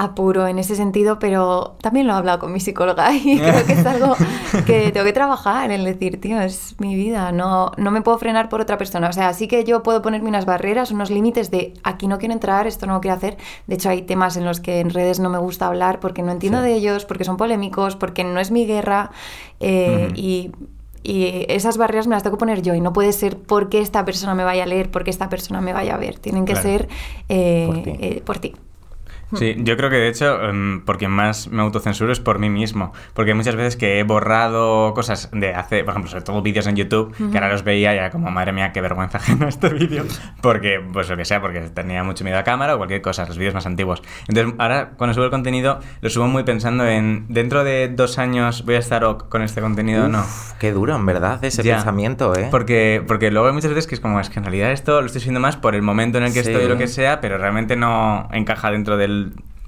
apuro 0.00 0.46
en 0.46 0.60
ese 0.60 0.76
sentido, 0.76 1.18
pero 1.18 1.76
también 1.82 2.06
lo 2.06 2.12
he 2.12 2.16
hablado 2.16 2.38
con 2.38 2.52
mi 2.52 2.60
psicóloga 2.60 3.12
y 3.14 3.36
creo 3.38 3.66
que 3.66 3.72
es 3.72 3.84
algo 3.84 4.14
que 4.64 4.90
tengo 4.92 5.04
que 5.04 5.12
trabajar 5.12 5.72
en 5.72 5.84
decir, 5.84 6.20
tío, 6.20 6.40
es 6.40 6.76
mi 6.78 6.94
vida, 6.94 7.32
no, 7.32 7.72
no 7.76 7.90
me 7.90 8.00
puedo 8.00 8.16
frenar 8.16 8.48
por 8.48 8.60
otra 8.60 8.78
persona. 8.78 9.08
O 9.08 9.12
sea, 9.12 9.32
sí 9.34 9.48
que 9.48 9.64
yo 9.64 9.82
puedo 9.82 10.00
ponerme 10.00 10.28
unas 10.28 10.46
barreras, 10.46 10.92
unos 10.92 11.10
límites 11.10 11.50
de 11.50 11.74
aquí 11.82 12.06
no 12.06 12.18
quiero 12.18 12.32
entrar, 12.32 12.68
esto 12.68 12.86
no 12.86 12.94
lo 12.94 13.00
quiero 13.00 13.16
hacer. 13.16 13.36
De 13.66 13.74
hecho, 13.74 13.90
hay 13.90 14.02
temas 14.02 14.36
en 14.36 14.44
los 14.44 14.60
que 14.60 14.78
en 14.78 14.90
redes 14.90 15.18
no 15.18 15.30
me 15.30 15.38
gusta 15.38 15.66
hablar 15.66 15.98
porque 15.98 16.22
no 16.22 16.30
entiendo 16.30 16.60
Sí. 16.62 16.66
de 16.68 16.74
ellos, 16.76 17.04
porque 17.04 17.24
son 17.24 17.36
polémicos, 17.36 17.96
porque 17.96 18.22
no 18.22 18.38
es 18.40 18.50
mi 18.52 18.66
guerra 18.66 19.10
eh, 19.60 20.08
y... 20.14 20.52
Y 21.04 21.46
esas 21.48 21.78
barreras 21.78 22.06
me 22.06 22.14
las 22.16 22.22
tengo 22.24 22.36
que 22.36 22.40
poner 22.40 22.60
yo 22.60 22.74
y 22.74 22.80
no 22.82 22.92
puede 22.92 23.12
ser 23.12 23.38
porque 23.38 23.80
esta 23.80 24.04
persona 24.04 24.34
me 24.34 24.44
vaya 24.44 24.64
a 24.64 24.66
leer, 24.66 24.90
porque 24.90 25.10
esta 25.10 25.28
persona 25.30 25.60
me 25.60 25.72
vaya 25.72 25.94
a 25.94 25.96
ver. 25.96 26.18
Tienen 26.18 26.44
que 26.44 26.52
Claro. 26.52 26.68
ser 26.68 26.88
eh, 27.28 27.66
Por 27.66 27.82
ti. 27.82 27.90
eh, 28.00 28.22
por 28.26 28.38
ti. 28.40 28.54
Sí, 29.36 29.56
yo 29.58 29.76
creo 29.76 29.90
que 29.90 29.96
de 29.96 30.08
hecho, 30.08 30.42
em, 30.48 30.80
por 30.84 30.96
quien 30.98 31.10
más 31.10 31.48
me 31.48 31.60
autocensuro 31.62 32.12
es 32.12 32.20
por 32.20 32.38
mí 32.38 32.48
mismo. 32.48 32.92
Porque 33.14 33.34
muchas 33.34 33.56
veces 33.56 33.76
que 33.76 33.98
he 33.98 34.02
borrado 34.02 34.94
cosas 34.94 35.28
de 35.32 35.54
hace, 35.54 35.84
por 35.84 35.90
ejemplo, 35.92 36.10
sobre 36.10 36.24
todo 36.24 36.40
vídeos 36.42 36.66
en 36.66 36.76
YouTube, 36.76 37.14
que 37.30 37.36
ahora 37.36 37.50
los 37.50 37.64
veía 37.64 37.94
y 37.94 37.98
era 37.98 38.10
como, 38.10 38.30
madre 38.30 38.52
mía, 38.52 38.72
qué 38.72 38.80
vergüenza 38.80 39.18
ajena 39.18 39.48
este 39.48 39.68
vídeo. 39.70 40.04
Porque, 40.40 40.80
pues 40.92 41.08
lo 41.08 41.16
que 41.16 41.24
sea, 41.24 41.40
porque 41.40 41.60
tenía 41.60 42.02
mucho 42.04 42.24
miedo 42.24 42.38
a 42.38 42.44
cámara 42.44 42.74
o 42.74 42.78
cualquier 42.78 43.02
cosa, 43.02 43.26
los 43.26 43.36
vídeos 43.38 43.54
más 43.54 43.66
antiguos. 43.66 44.02
Entonces, 44.28 44.54
ahora 44.58 44.90
cuando 44.96 45.14
subo 45.14 45.24
el 45.24 45.30
contenido, 45.30 45.80
lo 46.00 46.10
subo 46.10 46.26
muy 46.26 46.44
pensando 46.44 46.86
en, 46.86 47.26
dentro 47.28 47.64
de 47.64 47.88
dos 47.88 48.18
años 48.18 48.64
voy 48.64 48.76
a 48.76 48.78
estar 48.78 49.02
con 49.28 49.42
este 49.42 49.60
contenido 49.60 50.06
o 50.06 50.08
no. 50.08 50.24
Qué 50.58 50.72
duro, 50.72 50.96
en 50.96 51.04
verdad, 51.06 51.44
ese 51.44 51.62
Ya. 51.62 51.76
pensamiento, 51.76 52.34
¿eh? 52.34 52.48
Porque, 52.50 53.02
porque 53.06 53.30
luego 53.30 53.48
hay 53.48 53.52
muchas 53.54 53.70
veces 53.70 53.86
que 53.86 53.94
es 53.94 54.00
como, 54.00 54.20
es 54.20 54.30
que 54.30 54.38
en 54.38 54.44
realidad 54.44 54.72
esto 54.72 55.00
lo 55.00 55.06
estoy 55.06 55.20
haciendo 55.20 55.40
más 55.40 55.56
por 55.56 55.74
el 55.74 55.82
momento 55.82 56.18
en 56.18 56.24
el 56.24 56.32
que 56.32 56.42
Sí. 56.42 56.50
estoy 56.50 56.64
o 56.64 56.68
lo 56.68 56.78
que 56.78 56.86
sea, 56.86 57.20
pero 57.20 57.36
realmente 57.38 57.76
no 57.76 58.28
encaja 58.32 58.70
dentro 58.70 58.96
del, 58.96 59.17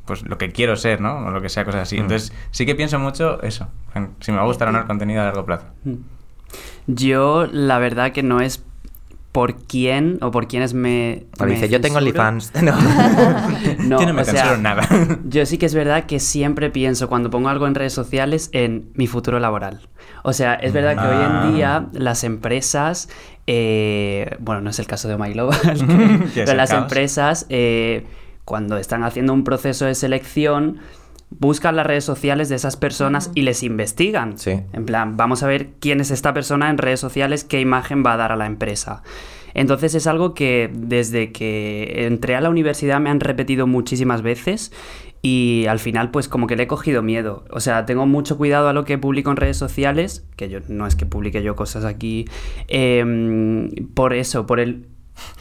pues 0.07 0.23
lo 0.23 0.39
que 0.39 0.51
quiero 0.51 0.77
ser, 0.77 1.01
¿no? 1.01 1.27
O 1.27 1.31
lo 1.31 1.41
que 1.41 1.49
sea, 1.49 1.65
cosas 1.65 1.83
así. 1.83 1.97
Mm. 1.97 2.01
Entonces 2.01 2.33
sí 2.51 2.67
que 2.67 2.75
pienso 2.75 2.99
mucho 2.99 3.41
eso, 3.43 3.69
en 3.95 4.11
si 4.21 4.33
me 4.33 4.39
va 4.39 4.45
a 4.45 4.47
gustar 4.47 4.69
o 4.69 4.73
no 4.73 4.79
el 4.81 4.87
contenido 4.87 5.23
a 5.23 5.27
largo 5.27 5.45
plazo. 5.45 5.67
Yo, 6.87 7.47
la 7.51 7.79
verdad 7.79 8.13
que 8.13 8.23
no 8.23 8.41
es 8.41 8.65
por 9.33 9.55
quién 9.55 10.19
o 10.23 10.33
por 10.33 10.49
quienes 10.49 10.75
me. 10.75 11.27
Me 11.39 11.47
dice, 11.53 11.69
yo 11.69 11.81
tengo. 11.81 11.99
OnlyFans. 11.99 12.53
No. 12.63 12.73
No, 13.79 14.01
Yo 14.01 14.07
no 14.07 14.15
me 14.15 14.23
o 14.23 14.25
sea, 14.25 14.57
nada. 14.57 14.87
Yo 15.25 15.47
sí 15.47 15.57
que 15.59 15.67
es 15.67 15.75
verdad 15.75 16.05
que 16.07 16.19
siempre 16.19 16.71
pienso 16.71 17.09
cuando 17.09 17.31
pongo 17.31 17.49
algo 17.49 17.67
en 17.69 17.75
redes 17.77 17.93
sociales 17.93 18.51
en 18.53 18.91
mi 18.95 19.07
futuro 19.07 19.39
laboral. 19.39 19.89
O 20.25 20.33
sea, 20.33 20.55
es 20.55 20.73
verdad 20.73 20.95
que 20.95 21.07
hoy 21.09 21.23
Ah. 21.25 21.43
en 21.47 21.55
día 21.55 21.87
las 21.93 22.25
empresas, 22.25 23.09
eh, 23.47 24.37
bueno, 24.41 24.61
no 24.63 24.71
es 24.71 24.79
el 24.81 24.87
caso 24.89 25.07
de 25.09 25.17
My 25.17 25.33
Global, 25.33 25.59
pero 26.35 26.55
las 26.55 26.71
caos. 26.71 26.83
empresas 26.83 27.47
eh, 27.49 28.07
cuando 28.51 28.79
están 28.79 29.05
haciendo 29.05 29.33
un 29.33 29.45
proceso 29.45 29.85
de 29.85 29.95
selección 29.95 30.79
buscan 31.31 31.77
las 31.77 31.87
redes 31.87 32.03
sociales 32.03 32.49
de 32.49 32.57
esas 32.57 32.77
personas 32.77 33.31
y 33.37 33.43
les 33.43 33.63
investigan. 33.63 34.37
Sí. 34.39 34.59
En 34.73 34.87
plan, 34.87 35.17
vamos 35.17 35.45
a 35.45 35.47
ver 35.47 35.69
quién 35.79 36.01
es 36.01 36.11
esta 36.11 36.35
persona 36.35 36.69
en 36.69 36.77
redes 36.77 36.99
sociales, 36.99 37.45
qué 37.45 37.61
imagen 37.61 38.03
va 38.05 38.15
a 38.15 38.17
dar 38.17 38.33
a 38.33 38.37
la 38.37 38.47
empresa. 38.47 39.05
Entonces 39.55 39.95
es 39.95 40.09
algo 40.09 40.35
que 40.35 40.69
desde 40.75 41.31
que 41.31 42.07
entré 42.09 42.35
a 42.35 42.41
la 42.41 42.51
universidad 42.51 42.99
me 42.99 43.09
han 43.09 43.21
repetido 43.21 43.69
muchísimas 43.69 44.23
veces 44.23 44.73
y 45.23 45.67
al 45.69 45.79
final 45.79 46.11
pues 46.11 46.27
como 46.27 46.49
que 46.49 46.57
le 46.57 46.65
he 46.65 46.67
cogido 46.67 47.03
miedo. 47.03 47.45
O 47.51 47.61
sea, 47.61 47.87
tengo 47.87 48.05
mucho 48.05 48.37
cuidado 48.37 48.69
a 48.69 48.73
lo 48.73 48.85
que 48.85 48.99
publico 48.99 49.31
en 49.31 49.37
redes 49.37 49.59
sociales, 49.59 50.27
que 50.35 50.49
yo 50.49 50.59
no 50.67 50.89
es 50.89 50.97
que 50.97 51.07
publique 51.07 51.45
yo 51.45 51.55
cosas 51.55 51.85
aquí, 51.85 52.25
em, 52.67 53.71
por 53.95 54.13
eso, 54.13 54.45
por 54.45 54.59
el... 54.59 54.89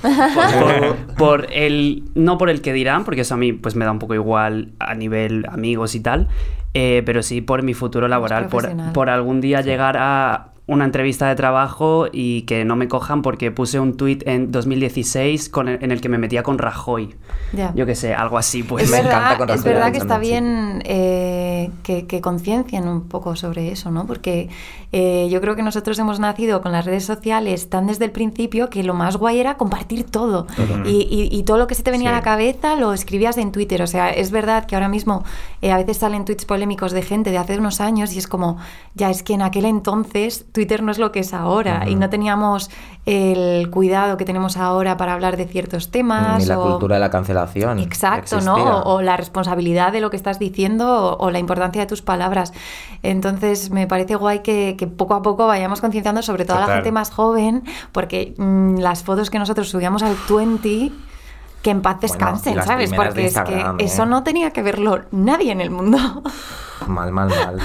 por, 0.02 0.60
por- 0.60 1.16
por 1.18 1.48
el 1.54 2.04
no 2.16 2.38
por 2.38 2.50
el 2.50 2.62
que 2.62 2.74
dirán 2.74 3.04
porque 3.06 3.22
eso 3.22 3.34
a 3.34 3.38
mí 3.38 3.54
pues 3.54 3.76
me 3.76 3.86
da 3.86 3.92
un 3.92 4.00
poco 4.00 4.14
igual 4.16 4.72
a 4.80 4.94
nivel 4.96 5.46
amigos 5.50 5.96
y 5.96 6.00
tal 6.00 6.28
eh, 6.74 7.02
pero 7.06 7.24
sí 7.24 7.42
por 7.42 7.64
mi 7.64 7.74
futuro 7.74 8.08
laboral 8.08 8.48
por, 8.48 8.70
por 8.94 9.10
algún 9.10 9.42
día 9.42 9.62
llegar 9.62 9.98
a 9.98 10.46
una 10.68 10.86
entrevista 10.86 11.28
de 11.28 11.34
trabajo 11.36 12.06
y 12.12 12.44
que 12.44 12.64
no 12.64 12.76
me 12.76 12.88
cojan 12.88 13.24
porque 13.24 13.50
puse 13.50 13.80
un 13.80 13.98
tuit 13.98 14.22
en 14.28 14.52
2016 14.52 15.50
con 15.50 15.68
el- 15.68 15.84
en 15.84 15.90
el 15.92 16.00
que 16.00 16.10
me 16.10 16.20
metía 16.20 16.44
con 16.44 16.60
Rajoy. 16.60 17.16
Yo 17.74 17.88
qué 17.88 17.96
sé 17.96 18.14
algo 18.14 18.38
así 18.38 18.62
pues. 18.62 18.84
Es 18.84 18.92
me 18.92 18.98
verdad, 18.98 19.18
encanta 19.18 19.38
con 19.40 19.50
es 19.50 19.56
Rafael 19.58 19.74
verdad 19.76 19.92
que 19.92 19.98
está 19.98 20.20
bien 20.20 20.84
eh, 20.86 21.72
que, 21.82 22.06
que 22.06 22.22
conciencien 22.22 22.88
un 22.88 23.08
poco 23.08 23.36
sobre 23.36 23.72
eso, 23.72 23.90
¿no? 23.90 24.06
Porque 24.06 24.50
eh, 24.92 25.28
yo 25.30 25.40
creo 25.42 25.56
que 25.56 25.62
nosotros 25.62 26.00
hemos 26.00 26.20
nacido 26.20 26.62
con 26.62 26.72
las 26.72 26.86
redes 26.86 27.06
sociales 27.06 27.70
tan 27.70 27.86
desde 27.88 28.06
el 28.06 28.12
principio 28.12 28.70
que 28.70 28.84
lo 28.84 28.94
más 28.94 29.18
guay 29.18 29.40
era 29.40 29.56
compartir 29.58 30.04
todo. 30.10 30.48
Y, 30.86 31.08
y- 31.10 31.30
y 31.32 31.44
todo 31.44 31.58
lo 31.58 31.68
que 31.68 31.76
se 31.76 31.84
te 31.84 31.92
venía 31.92 32.10
Sí. 32.10 32.14
a 32.14 32.18
la 32.18 32.24
cabeza 32.24 32.76
lo 32.76 32.94
escribías 32.94 33.38
en 33.38 33.52
Twitter. 33.52 33.82
O 33.82 33.88
sea, 33.88 34.10
es 34.10 34.32
verdad 34.32 34.66
que 34.66 34.76
ahora 34.76 34.88
mismo 34.90 35.24
eh, 35.62 35.72
a 35.72 35.78
veces 35.78 35.98
salen 35.98 36.26
tweets 36.26 36.46
polémicos 36.46 36.92
de 36.92 37.02
gente 37.04 37.30
de 37.32 37.38
hace 37.38 37.58
unos 37.58 37.82
años 37.82 38.14
y 38.14 38.18
es 38.18 38.28
como, 38.28 38.58
ya 38.96 39.10
es 39.12 39.22
que 39.22 39.34
en 39.34 39.42
aquel 39.44 39.66
entonces 39.66 40.46
Twitter 40.52 40.82
no 40.82 40.92
es 40.92 40.98
lo 40.98 41.12
que 41.12 41.20
es 41.20 41.34
ahora 41.34 41.88
y 41.88 41.96
no 41.96 42.10
teníamos 42.10 42.72
el 43.06 43.70
cuidado 43.72 44.18
que 44.18 44.26
tenemos 44.26 44.58
ahora 44.58 44.98
para 44.98 45.14
hablar 45.14 45.38
de 45.38 45.46
ciertos 45.46 45.92
temas. 45.92 46.40
Ni 46.40 46.46
la 46.46 46.60
o- 46.60 46.70
cultura 46.72 46.96
de 46.96 47.00
la 47.02 47.10
cancelación. 47.10 47.80
Exacto, 47.80 48.42
¿no? 48.42 48.54
existía. 48.58 48.76
O, 48.78 48.96
o 48.96 49.02
la 49.02 49.18
responsabilidad 49.18 49.92
de 49.92 50.02
lo 50.02 50.10
que 50.10 50.18
estás 50.18 50.40
diciendo 50.40 51.16
o, 51.18 51.26
o 51.26 51.32
la 51.32 51.40
importancia 51.40 51.82
de 51.82 51.88
tus 51.88 52.02
palabras. 52.02 52.54
Entonces, 53.04 53.72
me 53.72 53.88
parece 53.88 54.16
guay 54.16 54.40
que, 54.40 54.76
que 54.80 54.88
poco 54.88 55.14
a 55.14 55.22
poco 55.22 55.46
vayamos 55.46 55.82
concienciando, 55.82 56.22
sobre 56.22 56.46
todo 56.46 56.58
a 56.58 56.62
la 56.62 56.74
gente 56.76 56.94
más 56.94 57.12
joven, 57.12 57.64
porque 57.92 58.34
mm, 58.38 58.78
las 58.78 59.04
fotos 59.04 59.30
que 59.30 59.38
nosotros 59.38 59.68
subíamos 59.68 60.02
al 60.04 60.16
20, 60.30 60.92
que 61.62 61.70
en 61.70 61.82
paz 61.82 62.00
descansen, 62.00 62.64
¿sabes? 62.64 62.94
Porque 62.94 63.26
es 63.26 63.38
que 63.42 63.60
¿eh? 63.60 63.66
eso 63.80 64.06
no 64.06 64.24
tenía 64.24 64.52
que 64.52 64.62
verlo 64.62 65.02
nadie 65.12 65.52
en 65.52 65.60
el 65.60 65.70
mundo. 65.70 65.98
Mal, 66.88 67.12
mal, 67.12 67.28
mal. 67.28 67.58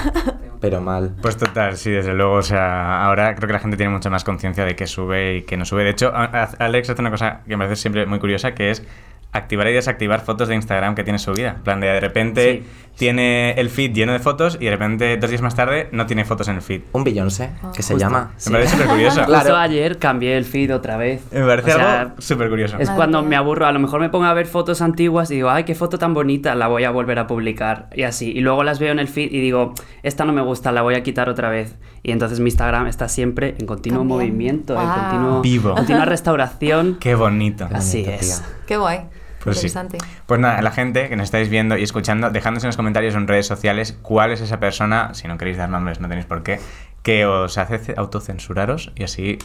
Pero 0.59 0.81
mal. 0.81 1.15
Pues 1.21 1.37
total, 1.37 1.77
sí, 1.77 1.89
desde 1.89 2.13
luego. 2.13 2.33
O 2.33 2.41
sea, 2.41 3.05
ahora 3.05 3.33
creo 3.35 3.47
que 3.47 3.53
la 3.53 3.59
gente 3.59 3.77
tiene 3.77 3.93
mucha 3.93 4.09
más 4.09 4.25
conciencia 4.25 4.65
de 4.65 4.75
qué 4.75 4.87
sube 4.87 5.37
y 5.37 5.41
qué 5.43 5.55
no 5.55 5.63
sube. 5.63 5.85
De 5.85 5.91
hecho, 5.91 6.11
Alex 6.13 6.89
hace 6.89 7.01
una 7.01 7.11
cosa 7.11 7.39
que 7.47 7.55
me 7.55 7.63
parece 7.63 7.81
siempre 7.81 8.05
muy 8.05 8.19
curiosa, 8.19 8.53
que 8.53 8.71
es 8.71 8.83
activar 9.31 9.67
y 9.67 9.73
desactivar 9.73 10.19
fotos 10.19 10.49
de 10.49 10.55
Instagram 10.55 10.95
que 10.95 11.03
tiene 11.05 11.19
subida. 11.19 11.51
En 11.51 11.63
plan, 11.63 11.79
de, 11.79 11.87
de 11.87 11.99
repente 12.01 12.63
Sí. 12.63 12.84
Tiene 12.97 13.51
el 13.53 13.69
feed 13.69 13.93
lleno 13.93 14.13
de 14.13 14.19
fotos 14.19 14.57
y 14.59 14.65
de 14.65 14.71
repente, 14.71 15.17
dos 15.17 15.29
días 15.29 15.41
más 15.41 15.55
tarde, 15.55 15.89
no 15.91 16.05
tiene 16.05 16.23
fotos 16.25 16.47
en 16.47 16.55
el 16.55 16.61
feed. 16.61 16.81
Un 16.93 17.03
Beyoncé, 17.03 17.49
que 17.75 17.83
se 17.83 17.93
Justo. 17.93 17.97
llama. 18.07 18.31
Me 18.45 18.51
parece 18.53 18.71
súper 18.73 18.87
curioso. 18.87 19.19
Justo 19.25 19.31
Claro. 19.31 19.57
ayer 19.57 19.97
cambié 19.99 20.37
el 20.37 20.45
feed 20.45 20.73
otra 20.73 20.95
vez 20.97 21.21
Me 21.31 21.45
parece 21.45 21.71
O 21.73 21.75
sea, 21.75 22.01
algo 22.01 22.15
súper 22.19 22.49
curioso. 22.49 22.77
Es 22.79 22.87
Madre 22.87 22.95
cuando 22.95 23.21
mía. 23.21 23.29
me 23.29 23.35
aburro, 23.35 23.65
a 23.65 23.71
lo 23.71 23.79
mejor 23.79 23.99
me 23.99 24.09
pongo 24.09 24.25
a 24.25 24.33
ver 24.33 24.45
fotos 24.47 24.81
antiguas 24.81 25.29
y 25.31 25.35
digo, 25.35 25.49
ay, 25.49 25.63
qué 25.65 25.75
foto 25.75 25.97
tan 25.97 26.13
bonita, 26.13 26.55
la 26.55 26.67
voy 26.67 26.83
a 26.85 26.91
volver 26.91 27.19
a 27.19 27.27
publicar 27.27 27.89
y 27.93 28.03
así. 28.03 28.31
Y 28.31 28.39
luego 28.41 28.63
las 28.63 28.79
veo 28.79 28.91
en 28.91 28.99
el 28.99 29.07
feed 29.07 29.31
y 29.31 29.41
digo, 29.41 29.73
esta 30.03 30.25
no 30.25 30.33
me 30.33 30.41
gusta, 30.41 30.71
la 30.71 30.81
voy 30.81 30.95
a 30.95 31.03
quitar 31.03 31.27
otra 31.29 31.49
vez. 31.49 31.75
Y 32.03 32.11
entonces 32.11 32.39
mi 32.39 32.47
Instagram 32.47 32.87
está 32.87 33.09
siempre 33.09 33.55
en 33.59 33.65
continuo 33.65 33.99
También. 34.01 34.19
movimiento, 34.19 34.73
en 34.75 34.81
Guau. 34.85 34.99
continuo, 35.01 35.41
Vivo. 35.41 35.73
continua 35.75 36.05
restauración. 36.05 36.97
Qué 36.99 37.15
bonito. 37.15 37.67
Así 37.73 38.03
bonito, 38.03 38.21
es. 38.23 38.41
tía. 38.41 38.49
Qué 38.67 38.77
guay. 38.77 38.99
Pues 39.45 39.59
sí. 39.59 39.67
Interesante. 39.67 39.97
Pues 40.25 40.39
nada, 40.41 40.61
la 40.61 40.71
gente 40.71 41.07
que 41.07 41.15
nos 41.15 41.23
estáis 41.25 41.47
viendo 41.49 41.77
y 41.77 41.83
escuchando, 41.83 42.29
dejadnos 42.31 42.63
en 42.63 42.67
los 42.67 42.75
comentarios 42.77 43.15
en 43.15 43.27
redes 43.27 43.47
sociales 43.47 43.97
cuál 44.01 44.31
es 44.33 44.41
esa 44.41 44.59
persona, 44.59 45.13
si 45.13 45.27
no 45.29 45.37
queréis 45.37 45.55
dar 45.57 45.69
nombres, 45.69 46.01
no 46.01 46.09
tenéis 46.09 46.25
por 46.25 46.43
qué, 46.43 46.59
que 47.03 47.25
os 47.25 47.57
hace 47.57 47.77
ce- 47.79 47.93
autocensuraros 47.95 48.91
y 48.95 49.03
así 49.03 49.37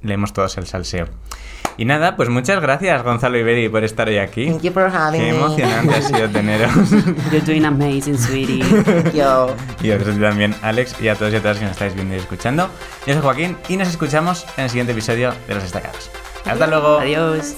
leemos 0.00 0.32
todos 0.32 0.56
el 0.58 0.66
salseo. 0.66 1.06
Y 1.78 1.84
nada, 1.86 2.16
pues 2.16 2.28
muchas 2.28 2.60
gracias 2.60 3.02
Gonzalo 3.02 3.38
Iberi 3.38 3.68
por 3.70 3.82
estar 3.84 4.06
hoy 4.08 4.18
aquí. 4.18 4.46
Thank 4.46 4.62
you 4.62 4.72
for 4.72 4.90
having 4.94 5.20
Qué 5.22 5.32
me. 5.32 5.38
emocionante 5.38 5.94
ha 5.94 6.02
sido 6.02 6.28
teneros. 6.28 6.70
You're 7.30 7.40
doing 7.46 7.64
amazing, 7.64 8.18
sweetie. 8.18 8.62
Yo. 9.14 9.54
y 9.82 9.90
a 9.90 9.98
ti 9.98 10.04
también, 10.20 10.54
Alex, 10.62 10.96
y 11.00 11.08
a 11.08 11.14
todos 11.14 11.32
y 11.32 11.36
a 11.36 11.40
todas 11.40 11.56
que 11.58 11.64
nos 11.64 11.72
estáis 11.72 11.94
viendo 11.94 12.14
y 12.14 12.18
escuchando. 12.18 12.68
Yo 13.06 13.14
soy 13.14 13.22
Joaquín 13.22 13.56
y 13.68 13.76
nos 13.78 13.88
escuchamos 13.88 14.44
en 14.56 14.64
el 14.64 14.70
siguiente 14.70 14.92
episodio 14.92 15.32
de 15.48 15.54
Los 15.54 15.62
Destacados. 15.62 16.10
Hasta 16.44 16.66
luego. 16.66 16.98
Adiós. 16.98 17.54